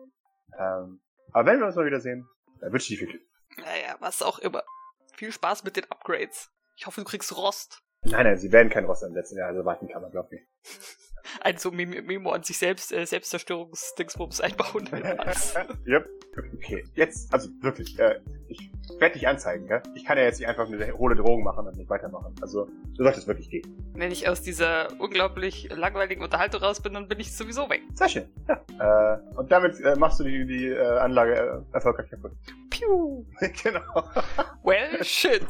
Ähm, 0.57 0.99
aber 1.31 1.45
wenn 1.45 1.59
wir 1.59 1.67
uns 1.67 1.75
mal 1.75 1.85
wiedersehen, 1.85 2.27
dann 2.59 2.73
wünsche 2.73 2.91
ich 2.91 2.99
dir 2.99 3.05
viel 3.05 3.15
Glück. 3.15 3.21
Naja, 3.57 3.95
was 3.99 4.23
auch 4.23 4.39
immer. 4.39 4.63
Viel 5.15 5.31
Spaß 5.31 5.63
mit 5.63 5.77
den 5.77 5.85
Upgrades. 5.91 6.49
Ich 6.75 6.87
hoffe, 6.87 7.01
du 7.01 7.05
kriegst 7.05 7.37
Rost. 7.37 7.83
Nein, 8.01 8.25
nein, 8.25 8.37
sie 8.39 8.51
werden 8.51 8.71
kein 8.71 8.85
Rost 8.85 9.03
ansetzen, 9.03 9.37
ja, 9.37 9.45
also 9.45 9.63
warten 9.63 9.87
kann 9.87 10.01
man, 10.01 10.09
glaub 10.09 10.31
ich. 10.33 10.41
Ein 11.41 11.57
so 11.57 11.71
Mem- 11.71 12.05
Memo 12.05 12.31
an 12.31 12.43
sich 12.43 12.57
selbst, 12.57 12.91
äh, 12.91 13.05
Selbstzerstörungsdingsbums 13.05 14.41
einbauen. 14.41 14.89
Yep. 15.87 16.09
Okay, 16.55 16.83
jetzt, 16.95 17.31
also 17.31 17.49
wirklich, 17.61 17.99
äh, 17.99 18.19
ich 18.47 18.71
werde 18.99 19.13
dich 19.13 19.27
anzeigen, 19.27 19.67
gell? 19.67 19.83
Ich 19.93 20.03
kann 20.03 20.17
ja 20.17 20.23
jetzt 20.23 20.39
nicht 20.39 20.47
einfach 20.49 20.65
eine 20.67 20.91
hohle 20.97 21.15
Drogen 21.15 21.43
machen 21.43 21.67
und 21.67 21.75
nicht 21.77 21.89
weitermachen. 21.89 22.33
Also, 22.41 22.65
du 22.97 23.03
solltest 23.03 23.27
wirklich 23.27 23.49
gehen. 23.51 23.91
Wenn 23.93 24.11
ich 24.11 24.27
aus 24.27 24.41
dieser 24.41 24.87
unglaublich 24.99 25.69
langweiligen 25.71 26.23
Unterhaltung 26.23 26.61
raus 26.61 26.81
bin, 26.81 26.93
dann 26.93 27.07
bin 27.07 27.19
ich 27.19 27.35
sowieso 27.35 27.69
weg. 27.69 27.83
Sehr 27.93 28.09
schön. 28.09 28.29
Ja. 28.47 29.15
Äh, 29.15 29.19
und 29.37 29.51
damit 29.51 29.79
äh, 29.81 29.95
machst 29.95 30.19
du 30.19 30.23
die, 30.23 30.45
die 30.47 30.67
äh, 30.69 30.79
Anlage 30.97 31.63
äh, 31.71 31.75
erfolgreich 31.75 32.09
kaputt. 32.09 32.31
Piu. 32.71 33.25
genau. 33.63 34.03
Well, 34.63 35.03
shit. 35.03 35.45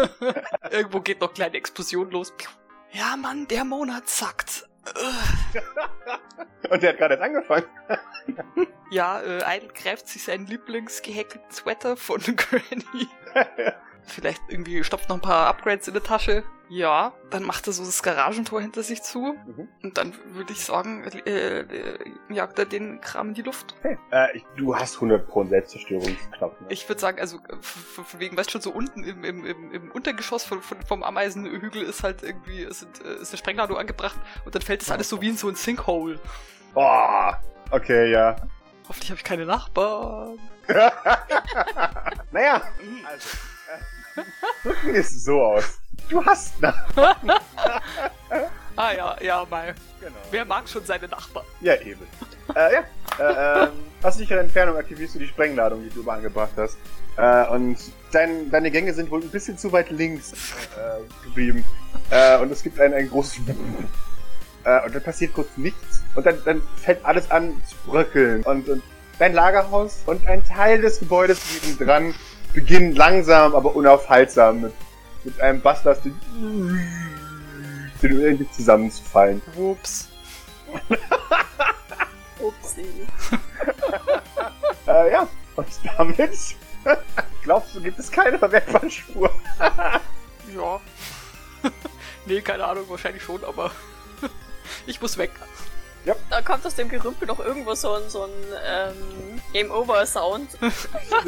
Irgendwo 0.70 1.00
geht 1.00 1.20
noch 1.20 1.32
kleine 1.32 1.56
Explosion 1.56 2.10
los. 2.10 2.32
Piu. 2.36 2.48
Ja, 2.90 3.16
Mann, 3.16 3.46
der 3.48 3.64
Monat 3.64 4.08
zackt. 4.08 4.68
Und 6.70 6.82
der 6.82 6.90
hat 6.90 6.98
gerade 6.98 7.14
erst 7.14 7.22
angefangen. 7.22 7.66
Ja, 8.90 9.20
äh, 9.20 9.56
Idle 9.56 9.68
greift 9.74 10.08
sich 10.08 10.24
seinen 10.24 10.46
lieblingsgehäkelten 10.46 11.50
Sweater 11.50 11.96
von 11.96 12.20
Granny. 12.36 13.08
vielleicht 14.08 14.42
irgendwie 14.48 14.82
stopft 14.84 15.08
noch 15.08 15.16
ein 15.16 15.22
paar 15.22 15.46
Upgrades 15.46 15.86
in 15.88 15.94
der 15.94 16.02
Tasche. 16.02 16.42
Ja, 16.70 17.14
dann 17.30 17.44
macht 17.44 17.66
er 17.66 17.72
so 17.72 17.82
das 17.82 18.02
Garagentor 18.02 18.60
hinter 18.60 18.82
sich 18.82 19.02
zu. 19.02 19.34
Mhm. 19.46 19.68
Und 19.82 19.96
dann 19.96 20.12
würde 20.34 20.52
ich 20.52 20.62
sagen, 20.62 21.02
äh, 21.24 21.60
äh, 21.60 21.98
jagt 22.28 22.58
er 22.58 22.66
den 22.66 23.00
Kram 23.00 23.28
in 23.28 23.34
die 23.34 23.40
Luft. 23.42 23.74
Hey, 23.80 23.96
äh, 24.12 24.36
ich, 24.36 24.44
du 24.56 24.76
hast 24.76 24.96
100 24.96 25.26
Pro 25.26 25.44
Selbstzerstörungsknopf. 25.44 26.60
Ne? 26.60 26.66
Ich 26.68 26.86
würde 26.86 27.00
sagen, 27.00 27.20
also 27.20 27.38
äh, 27.48 27.54
f- 27.54 28.02
von 28.04 28.20
wegen, 28.20 28.36
weißt 28.36 28.48
du, 28.50 28.52
schon 28.52 28.60
so 28.60 28.70
unten 28.70 29.02
im, 29.02 29.24
im, 29.24 29.46
im, 29.46 29.72
im 29.72 29.90
Untergeschoss 29.92 30.44
von, 30.44 30.60
von, 30.60 30.82
vom 30.82 31.02
Ameisenhügel 31.02 31.80
ist 31.82 32.02
halt 32.02 32.22
irgendwie, 32.22 32.60
ist, 32.60 32.82
äh, 33.02 33.14
ist 33.22 33.30
eine 33.30 33.38
Sprengladung 33.38 33.78
angebracht 33.78 34.20
und 34.44 34.54
dann 34.54 34.60
fällt 34.60 34.82
das 34.82 34.90
alles 34.90 35.08
so 35.08 35.22
wie 35.22 35.28
in 35.30 35.36
so 35.38 35.48
ein 35.48 35.54
Sinkhole. 35.54 36.20
Oh, 36.74 37.30
okay, 37.70 38.10
ja. 38.10 38.36
Hoffentlich 38.90 39.10
habe 39.10 39.18
ich 39.18 39.24
keine 39.24 39.46
Nachbarn. 39.46 40.38
naja, 42.30 42.60
also, 43.10 43.28
drücken 44.62 44.94
es 44.94 45.24
so 45.24 45.42
aus. 45.42 45.78
Du 46.08 46.24
hast 46.24 46.60
nach. 46.60 46.86
Ah 48.78 48.92
ja, 48.92 49.16
ja, 49.20 49.44
mal. 49.50 49.74
Genau. 49.98 50.14
Wer 50.30 50.44
mag 50.44 50.68
schon 50.68 50.84
seine 50.84 51.08
Nachbarn? 51.08 51.44
Ja, 51.60 51.74
eben. 51.80 52.06
Äh, 52.54 52.74
ja. 52.74 52.84
Äh, 53.18 53.64
ähm, 53.64 53.70
aus 54.04 54.16
sicherer 54.16 54.38
Entfernung 54.38 54.76
aktivierst 54.76 55.16
du 55.16 55.18
die 55.18 55.26
Sprengladung, 55.26 55.82
die 55.82 55.90
du 55.90 55.98
oben 55.98 56.10
angebracht 56.10 56.52
hast. 56.56 56.78
Äh, 57.16 57.48
und 57.48 57.76
dein, 58.12 58.48
deine 58.52 58.70
Gänge 58.70 58.94
sind 58.94 59.10
wohl 59.10 59.20
ein 59.20 59.30
bisschen 59.30 59.58
zu 59.58 59.72
weit 59.72 59.90
links 59.90 60.32
äh, 60.32 61.24
geblieben. 61.24 61.64
Äh, 62.10 62.38
und 62.38 62.52
es 62.52 62.62
gibt 62.62 62.80
ein, 62.80 62.94
ein 62.94 63.10
großes 63.10 63.38
äh, 64.64 64.84
und 64.86 64.94
dann 64.94 65.02
passiert 65.02 65.34
kurz 65.34 65.48
nichts. 65.56 66.04
Und 66.14 66.24
dann, 66.24 66.38
dann 66.44 66.62
fällt 66.76 67.04
alles 67.04 67.32
an 67.32 67.60
zu 67.66 67.74
bröckeln. 67.90 68.44
Und, 68.44 68.68
und 68.68 68.84
dein 69.18 69.34
Lagerhaus 69.34 70.02
und 70.06 70.24
ein 70.28 70.44
Teil 70.44 70.80
des 70.80 71.00
Gebäudes 71.00 71.40
nebendran 71.64 72.14
beginnen 72.58 72.96
langsam, 72.96 73.54
aber 73.54 73.76
unaufhaltsam 73.76 74.62
mit, 74.62 74.72
mit 75.22 75.40
einem 75.40 75.62
den 78.02 78.20
irgendwie 78.20 78.50
zusammenzufallen. 78.50 79.40
Ups. 79.56 80.08
Upsi. 82.40 82.86
Äh, 84.86 85.12
ja, 85.12 85.28
und 85.56 85.68
damit 85.98 86.18
glaubst 87.42 87.74
du, 87.74 87.82
gibt 87.82 87.98
es 87.98 88.10
keine 88.10 88.38
Verwertungsspur. 88.38 89.30
Ja. 90.56 90.80
nee, 92.24 92.40
keine 92.40 92.64
Ahnung, 92.64 92.88
wahrscheinlich 92.88 93.22
schon, 93.22 93.44
aber 93.44 93.70
ich 94.86 94.98
muss 94.98 95.18
weg. 95.18 95.32
Da 96.30 96.42
kommt 96.42 96.64
aus 96.66 96.74
dem 96.74 96.88
Gerümpel 96.88 97.26
noch 97.26 97.40
irgendwo 97.40 97.74
so 97.74 97.94
ein, 97.94 98.08
so 98.08 98.24
ein 98.24 98.30
ähm, 98.66 99.40
Game-Over-Sound. 99.52 100.50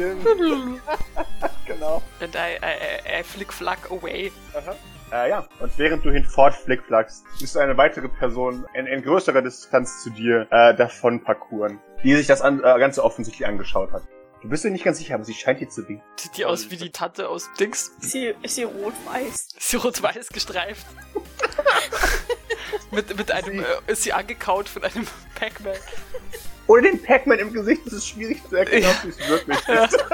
genau. 1.65 2.01
And 2.19 2.35
I, 2.35 2.57
I, 2.61 3.19
I, 3.19 3.23
flick 3.23 3.51
flack 3.51 3.91
away. 3.91 4.31
Äh, 5.11 5.29
ja, 5.29 5.47
und 5.59 5.77
während 5.77 6.05
du 6.05 6.11
hinfort 6.11 6.53
flickflackst, 6.53 7.25
ist 7.41 7.57
eine 7.57 7.75
weitere 7.77 8.07
Person 8.07 8.65
in, 8.73 8.87
in 8.87 9.01
größerer 9.03 9.41
Distanz 9.41 10.03
zu 10.03 10.09
dir 10.09 10.47
äh, 10.51 10.73
davon 10.73 11.21
parkouren, 11.23 11.79
die 12.03 12.15
sich 12.15 12.27
das 12.27 12.41
an, 12.41 12.59
äh, 12.59 12.79
Ganze 12.79 13.03
offensichtlich 13.03 13.47
angeschaut 13.47 13.91
hat. 13.91 14.03
Du 14.41 14.49
bist 14.49 14.63
dir 14.63 14.71
nicht 14.71 14.83
ganz 14.83 14.97
sicher, 14.97 15.13
aber 15.15 15.23
sie 15.23 15.35
scheint 15.35 15.59
dir 15.59 15.69
zu 15.69 15.87
winken. 15.87 16.03
Sieht 16.15 16.35
die 16.35 16.45
aus 16.45 16.71
wie 16.71 16.77
die 16.77 16.89
Tante 16.89 17.29
aus 17.29 17.49
Dings. 17.59 17.91
Ist 18.01 18.11
sie, 18.11 18.33
ist 18.41 18.55
sie 18.55 18.63
rot-weiß? 18.63 19.49
Ist 19.55 19.69
sie 19.69 19.77
rot-weiß 19.77 20.29
gestreift. 20.29 20.85
mit, 22.91 23.17
mit 23.17 23.31
einem, 23.31 23.59
äh, 23.59 23.65
ist 23.87 24.03
sie 24.03 24.13
angekaut 24.13 24.69
von 24.69 24.83
einem 24.83 25.07
Pac-Man. 25.35 25.75
Ohne 26.67 26.83
den 26.83 27.01
Pac-Man 27.01 27.39
im 27.39 27.53
Gesicht 27.53 27.85
ist 27.85 27.93
es 27.93 28.07
schwierig 28.07 28.41
zu 28.47 28.55
erkennen, 28.55 28.85
ob 28.85 29.01
sie 29.01 29.09
es 29.09 29.29
wirklich 29.29 29.57
ist. 29.67 30.05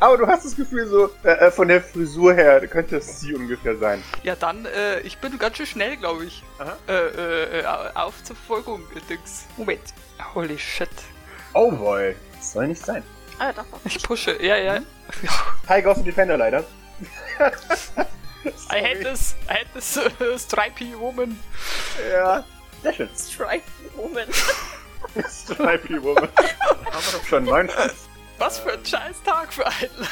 aber 0.00 0.16
du 0.16 0.26
hast 0.26 0.44
das 0.44 0.56
Gefühl 0.56 0.86
so, 0.86 1.10
äh, 1.22 1.32
äh, 1.32 1.50
von 1.50 1.68
der 1.68 1.82
Frisur 1.82 2.34
her 2.34 2.66
könnte 2.66 2.96
es 2.96 3.20
sie 3.20 3.34
ungefähr 3.34 3.76
sein. 3.76 4.02
Ja, 4.22 4.34
dann, 4.36 4.64
äh, 4.66 5.00
ich 5.00 5.18
bin 5.18 5.38
ganz 5.38 5.56
schön 5.56 5.66
schnell, 5.66 5.96
glaube 5.96 6.24
ich. 6.24 6.42
Äh, 6.88 7.60
äh, 7.60 7.64
auf 7.94 8.22
zur 8.24 8.36
Verfolgung, 8.36 8.82
Dings. 9.08 9.46
Moment. 9.56 9.82
Holy 10.34 10.58
shit. 10.58 10.88
Oh 11.52 11.70
boy, 11.70 12.14
das 12.36 12.52
soll 12.52 12.68
nicht 12.68 12.84
sein. 12.84 13.02
Ah, 13.38 13.52
doch. 13.52 13.64
Ich 13.84 14.02
pushe, 14.02 14.42
ja, 14.42 14.56
ja. 14.56 14.78
Hi, 15.68 15.82
Ghost 15.82 16.06
Defender 16.06 16.36
leider. 16.36 16.64
I 18.70 18.80
hate 18.80 19.02
this, 19.02 19.34
I 19.48 19.54
hate 19.54 19.72
this 19.74 19.96
uh, 19.96 20.38
stripy 20.38 20.94
woman. 20.98 21.38
Ja, 22.10 22.44
sehr 22.82 22.92
schön. 22.92 23.08
Strike 23.16 23.64
Woman. 23.96 24.28
Stripey 25.28 26.02
Woman. 26.02 26.28
Haben 26.36 27.04
wir 27.06 27.18
doch 27.18 27.24
schon 27.24 27.44
neun. 27.44 27.70
Was 28.38 28.58
für 28.58 28.72
ein 28.72 28.84
scheiß 28.84 29.22
Tag 29.24 29.52
für 29.52 29.66
einen. 29.66 29.90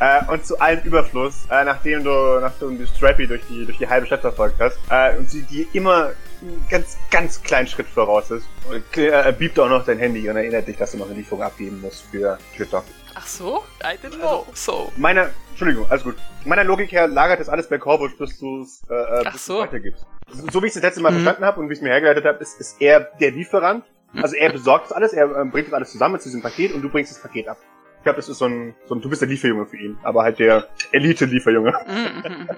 Äh, 0.00 0.24
und 0.30 0.46
zu 0.46 0.56
allem 0.60 0.80
Überfluss, 0.84 1.46
äh, 1.50 1.64
nachdem 1.64 2.04
du, 2.04 2.38
nachdem 2.40 2.78
du 2.78 2.86
Strappy 2.86 3.26
durch 3.26 3.42
die, 3.48 3.66
durch 3.66 3.78
die 3.78 3.88
halbe 3.88 4.06
Stadt 4.06 4.20
verfolgt 4.20 4.60
hast, 4.60 4.78
äh, 4.90 5.16
und 5.16 5.28
sie 5.28 5.42
dir 5.42 5.66
immer 5.72 6.12
einen 6.40 6.64
ganz, 6.70 6.96
ganz 7.10 7.42
kleinen 7.42 7.66
Schritt 7.66 7.86
voraus 7.88 8.30
ist, 8.30 8.46
und, 8.70 8.96
äh, 8.96 9.32
biebt 9.36 9.58
auch 9.58 9.68
noch 9.68 9.84
dein 9.84 9.98
Handy 9.98 10.28
und 10.28 10.36
erinnert 10.36 10.66
dich, 10.68 10.76
dass 10.76 10.92
du 10.92 10.98
noch 10.98 11.06
eine 11.06 11.14
Lieferung 11.14 11.42
abgeben 11.42 11.80
musst 11.80 12.02
für 12.10 12.38
Twitter. 12.56 12.84
Ach 13.14 13.26
so? 13.26 13.64
I 13.82 13.96
didn't 13.96 14.18
know. 14.18 14.46
So. 14.54 14.92
Meiner, 14.96 15.30
Entschuldigung, 15.50 15.86
alles 15.90 16.04
gut. 16.04 16.16
Meiner 16.44 16.62
Logik 16.64 16.92
her 16.92 17.08
lagert 17.08 17.40
das 17.40 17.48
alles 17.48 17.68
bei 17.68 17.78
Corvus, 17.78 18.16
bis 18.16 18.38
du 18.38 18.62
es 18.62 18.82
äh, 18.88 18.94
äh, 18.94 19.30
bis 19.32 19.44
so. 19.46 19.58
weitergibst. 19.58 20.06
So, 20.30 20.46
so 20.52 20.62
wie 20.62 20.66
ich 20.66 20.70
es 20.70 20.74
das 20.74 20.82
letzte 20.84 21.00
Mal 21.02 21.10
Mhm. 21.10 21.22
verstanden 21.22 21.44
habe 21.44 21.60
und 21.60 21.68
wie 21.68 21.72
ich 21.72 21.78
es 21.78 21.82
mir 21.82 21.90
hergeleitet 21.90 22.24
habe, 22.24 22.38
ist, 22.38 22.60
ist 22.60 22.80
er 22.80 23.00
der 23.20 23.32
Lieferant. 23.32 23.84
Also 24.14 24.36
er 24.36 24.50
besorgt 24.52 24.86
das 24.86 24.92
alles, 24.92 25.12
er 25.12 25.34
ähm, 25.36 25.50
bringt 25.50 25.66
das 25.68 25.74
alles 25.74 25.90
zusammen 25.92 26.18
zu 26.20 26.28
diesem 26.28 26.40
Paket 26.42 26.72
und 26.72 26.80
du 26.82 26.88
bringst 26.88 27.10
das 27.12 27.20
Paket 27.20 27.48
ab. 27.48 27.58
Ich 27.98 28.04
glaube, 28.04 28.16
das 28.16 28.28
ist 28.28 28.38
so 28.38 28.46
ein, 28.46 28.74
so 28.86 28.94
ein, 28.94 29.00
du 29.02 29.10
bist 29.10 29.20
der 29.20 29.28
Lieferjunge 29.28 29.66
für 29.66 29.76
ihn, 29.76 29.98
aber 30.04 30.22
halt 30.22 30.38
der 30.38 30.68
Elite-Lieferjunge. 30.92 31.72
Mhm. 31.86 32.48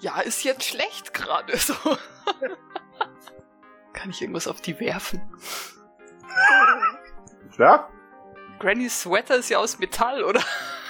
ja, 0.00 0.20
ist 0.20 0.44
jetzt 0.44 0.64
schlecht 0.64 1.12
gerade 1.12 1.56
so. 1.56 1.74
Kann 3.94 4.10
ich 4.10 4.20
irgendwas 4.20 4.46
auf 4.46 4.60
die 4.60 4.78
werfen? 4.78 5.22
Klar? 7.54 7.90
Granny's 8.58 9.00
Sweater 9.02 9.36
ist 9.36 9.48
ja 9.48 9.58
aus 9.58 9.78
Metall, 9.78 10.22
oder? 10.22 10.42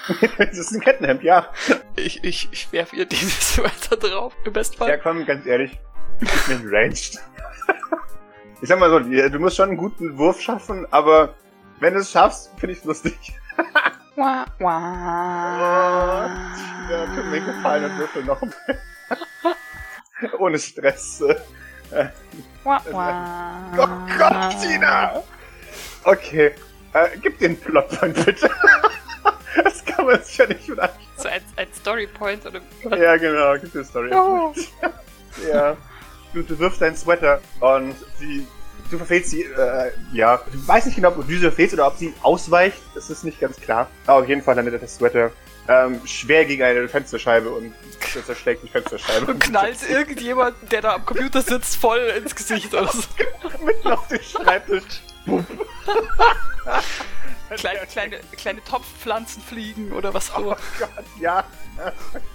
das 0.39 0.59
ist 0.59 0.73
ein 0.73 0.81
Kettenhemd, 0.81 1.23
ja. 1.23 1.49
Ich, 1.97 2.25
ich, 2.25 2.49
ich 2.51 2.73
werf 2.73 2.93
ihr 2.93 3.05
dieses 3.07 3.55
Sweater 3.55 3.97
drauf, 3.97 4.35
im 4.45 4.53
Bestfall. 4.53 4.89
Ja, 4.89 4.97
komm, 4.97 5.25
ganz 5.25 5.47
ehrlich. 5.47 5.79
Ich 6.21 6.47
bin 6.47 6.69
ranged. 6.69 7.23
Ich 8.61 8.69
sag 8.69 8.79
mal 8.79 8.89
so, 8.89 8.99
du 8.99 9.39
musst 9.39 9.57
schon 9.57 9.69
einen 9.69 9.79
guten 9.79 10.17
Wurf 10.17 10.41
schaffen, 10.41 10.87
aber 10.91 11.35
wenn 11.81 11.95
du 11.95 12.01
es 12.01 12.11
schaffst, 12.11 12.51
finde 12.59 12.73
ich 12.73 12.79
es 12.79 12.85
lustig. 12.85 13.35
Wah, 14.17 14.47
Ja, 16.89 17.07
tut 17.07 17.27
mir 17.27 17.41
gefallen 17.41 17.85
und 17.85 17.99
würfel 17.99 18.25
noch 18.25 18.41
Ohne 20.39 20.59
Stress. 20.59 21.23
Wah, 22.65 22.81
Oh 23.79 24.19
Gott, 24.19 24.61
Tina! 24.61 25.23
Okay, 26.05 26.53
äh, 26.93 27.09
gib 27.23 27.39
den 27.39 27.59
Plotpoint 27.59 28.25
bitte. 28.25 28.51
das 29.65 29.85
kann 29.85 30.07
man 30.07 30.23
sich 30.23 30.37
ja 30.37 30.47
nicht 30.47 30.69
mit 30.69 30.79
anschauen. 30.79 30.99
So 31.17 31.29
ein, 31.29 31.43
ein 31.57 31.69
Storypoint 31.73 32.47
oder. 32.47 32.61
Ja, 32.97 33.17
genau, 33.17 33.55
gib 33.61 33.73
den 33.73 33.85
Story. 33.85 34.11
Oh. 34.13 34.55
Ja. 35.49 35.77
Du, 36.33 36.43
du 36.43 36.59
wirfst 36.59 36.81
deinen 36.81 36.97
Sweater 36.97 37.41
und 37.61 37.95
sie. 38.19 38.47
Du 38.91 38.99
verfehlst 38.99 39.31
sie, 39.31 39.43
äh, 39.43 39.91
ja. 40.13 40.41
Du 40.53 40.69
weißt 40.69 40.87
nicht 40.87 40.97
genau, 40.97 41.09
ob 41.09 41.17
du 41.17 41.23
sie 41.23 41.39
verfehlst 41.39 41.75
oder 41.75 41.87
ob 41.87 41.97
sie 41.97 42.13
ausweicht. 42.23 42.81
Das 42.95 43.09
ist 43.09 43.25
nicht 43.25 43.41
ganz 43.41 43.57
klar. 43.57 43.89
Aber 44.07 44.21
auf 44.21 44.29
jeden 44.29 44.43
Fall 44.43 44.57
landet 44.57 44.81
der 44.81 44.89
Sweater 44.89 45.31
ähm, 45.69 46.01
schwer 46.07 46.45
gegen 46.45 46.63
eine 46.63 46.89
Fensterscheibe 46.89 47.51
und 47.51 47.75
zerschlägt 48.27 48.63
die 48.63 48.69
Fensterscheibe. 48.69 49.33
Und 49.33 49.41
knallt 49.41 49.79
irgendjemand, 49.89 50.57
der 50.71 50.83
da 50.83 50.95
am 50.95 51.05
Computer 51.05 51.43
sitzt, 51.43 51.77
voll 51.77 52.01
ins 52.17 52.35
Gesicht 52.35 52.73
oder 52.75 52.89
so. 52.89 53.03
mitten 53.65 53.89
auf 53.89 54.07
den 54.09 54.23
Schreibtisch. 54.23 55.03
Kleine, 57.57 57.87
kleine, 57.87 58.21
kleine 58.37 58.65
Topfpflanzen 58.65 59.43
fliegen 59.43 59.93
oder 59.93 60.15
was 60.15 60.33
auch 60.33 60.39
immer. 60.39 60.57
Oh 60.57 60.79
Gott, 60.81 61.05
ja. 61.21 61.45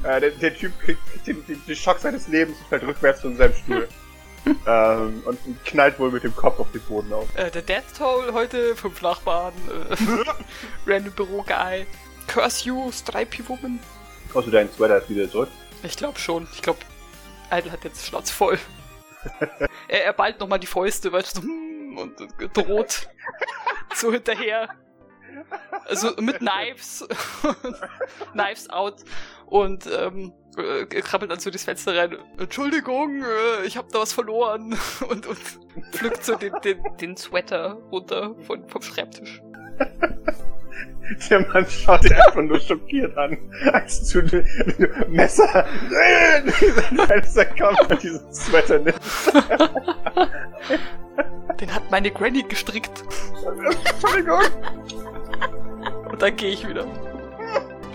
Äh, 0.03 0.21
der, 0.21 0.31
der 0.31 0.55
Typ 0.55 0.79
kriegt, 0.79 0.99
kriegt 1.11 1.27
den, 1.27 1.45
den, 1.45 1.65
den 1.65 1.75
Schock 1.75 1.99
seines 1.99 2.27
Lebens 2.27 2.57
und 2.59 2.67
fällt 2.67 2.83
rückwärts 2.83 3.21
von 3.21 3.35
seinem 3.35 3.53
Stuhl. 3.53 3.87
ähm, 4.67 5.21
und 5.25 5.65
knallt 5.65 5.99
wohl 5.99 6.11
mit 6.11 6.23
dem 6.23 6.35
Kopf 6.35 6.59
auf 6.59 6.71
den 6.71 6.81
Boden 6.81 7.11
auf. 7.11 7.27
Äh, 7.35 7.51
der 7.51 7.61
Death 7.61 7.83
Toll 7.97 8.31
heute, 8.31 8.75
fünf 8.75 9.01
Nachbarn, 9.01 9.53
äh, 9.89 9.95
Random 10.89 11.13
Büro 11.13 11.43
Guy, 11.43 11.85
Curse 12.29 12.65
You, 12.65 12.91
Stripey 12.91 13.47
Woman. 13.49 13.79
Du 14.33 14.41
deinen 14.51 14.71
Sweater 14.71 14.99
jetzt 14.99 15.09
wieder 15.09 15.29
zurück? 15.29 15.49
Ich 15.81 15.97
glaube 15.97 16.19
schon. 16.19 16.47
Ich 16.53 16.61
glaube, 16.61 16.79
Idle 17.51 17.71
hat 17.71 17.83
jetzt 17.83 18.05
Schnauze 18.05 18.31
voll. 18.31 18.59
er, 19.87 20.05
er 20.05 20.13
ballt 20.13 20.39
nochmal 20.39 20.59
die 20.59 20.67
Fäuste, 20.67 21.11
weißt 21.11 21.37
du, 21.37 21.41
und, 21.41 22.21
und 22.21 22.55
droht 22.55 23.09
so 23.95 24.11
hinterher. 24.11 24.69
Also 25.85 26.11
mit 26.21 26.37
Knives. 26.37 27.07
Knives 28.33 28.69
out. 28.69 29.03
Und 29.47 29.87
ähm, 29.87 30.31
äh, 30.55 30.85
krabbelt 30.85 31.31
dann 31.31 31.39
so 31.39 31.49
durchs 31.49 31.65
Fenster 31.65 31.97
rein. 31.97 32.15
Entschuldigung, 32.37 33.23
äh, 33.23 33.65
ich 33.65 33.75
habe 33.75 33.87
da 33.91 34.01
was 34.01 34.13
verloren. 34.13 34.77
Und, 35.09 35.25
und 35.25 35.39
pflückt 35.91 36.23
so 36.23 36.35
den, 36.35 36.53
den, 36.63 36.83
den 37.01 37.17
Sweater 37.17 37.73
runter 37.91 38.35
von, 38.45 38.69
vom 38.69 38.83
Schreibtisch. 38.83 39.41
Der 41.29 41.39
Mann 41.47 41.65
schaut 41.67 42.03
dich 42.03 42.13
einfach 42.15 42.41
nur 42.41 42.59
schockiert 42.59 43.17
an, 43.17 43.35
als 43.73 44.09
du 44.09 44.21
du- 44.21 44.43
Messer 45.07 45.65
sein 45.89 46.97
Fenster 47.07 47.45
kommt 47.45 47.89
und 47.91 48.03
diesen 48.03 48.33
Sweater 48.33 48.77
nimmt. 48.79 48.99
Den 51.59 51.73
hat 51.73 51.89
meine 51.91 52.11
Granny 52.11 52.43
gestrickt. 52.43 53.03
Entschuldigung. 53.91 54.41
Und 56.11 56.21
dann 56.21 56.35
gehe 56.35 56.51
ich 56.51 56.67
wieder. 56.67 56.85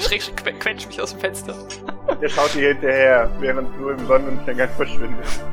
Schräg, 0.01 0.23
que- 0.37 0.53
quetsch 0.59 0.87
mich 0.88 1.01
aus 1.01 1.12
dem 1.12 1.20
Fenster. 1.20 1.55
Der 2.20 2.29
schaut 2.29 2.53
dir 2.55 2.68
hinterher, 2.73 3.31
während 3.38 3.68
du 3.79 3.90
im 3.90 4.07
Sonnenuntergang 4.07 4.68
verschwindest. 4.77 5.44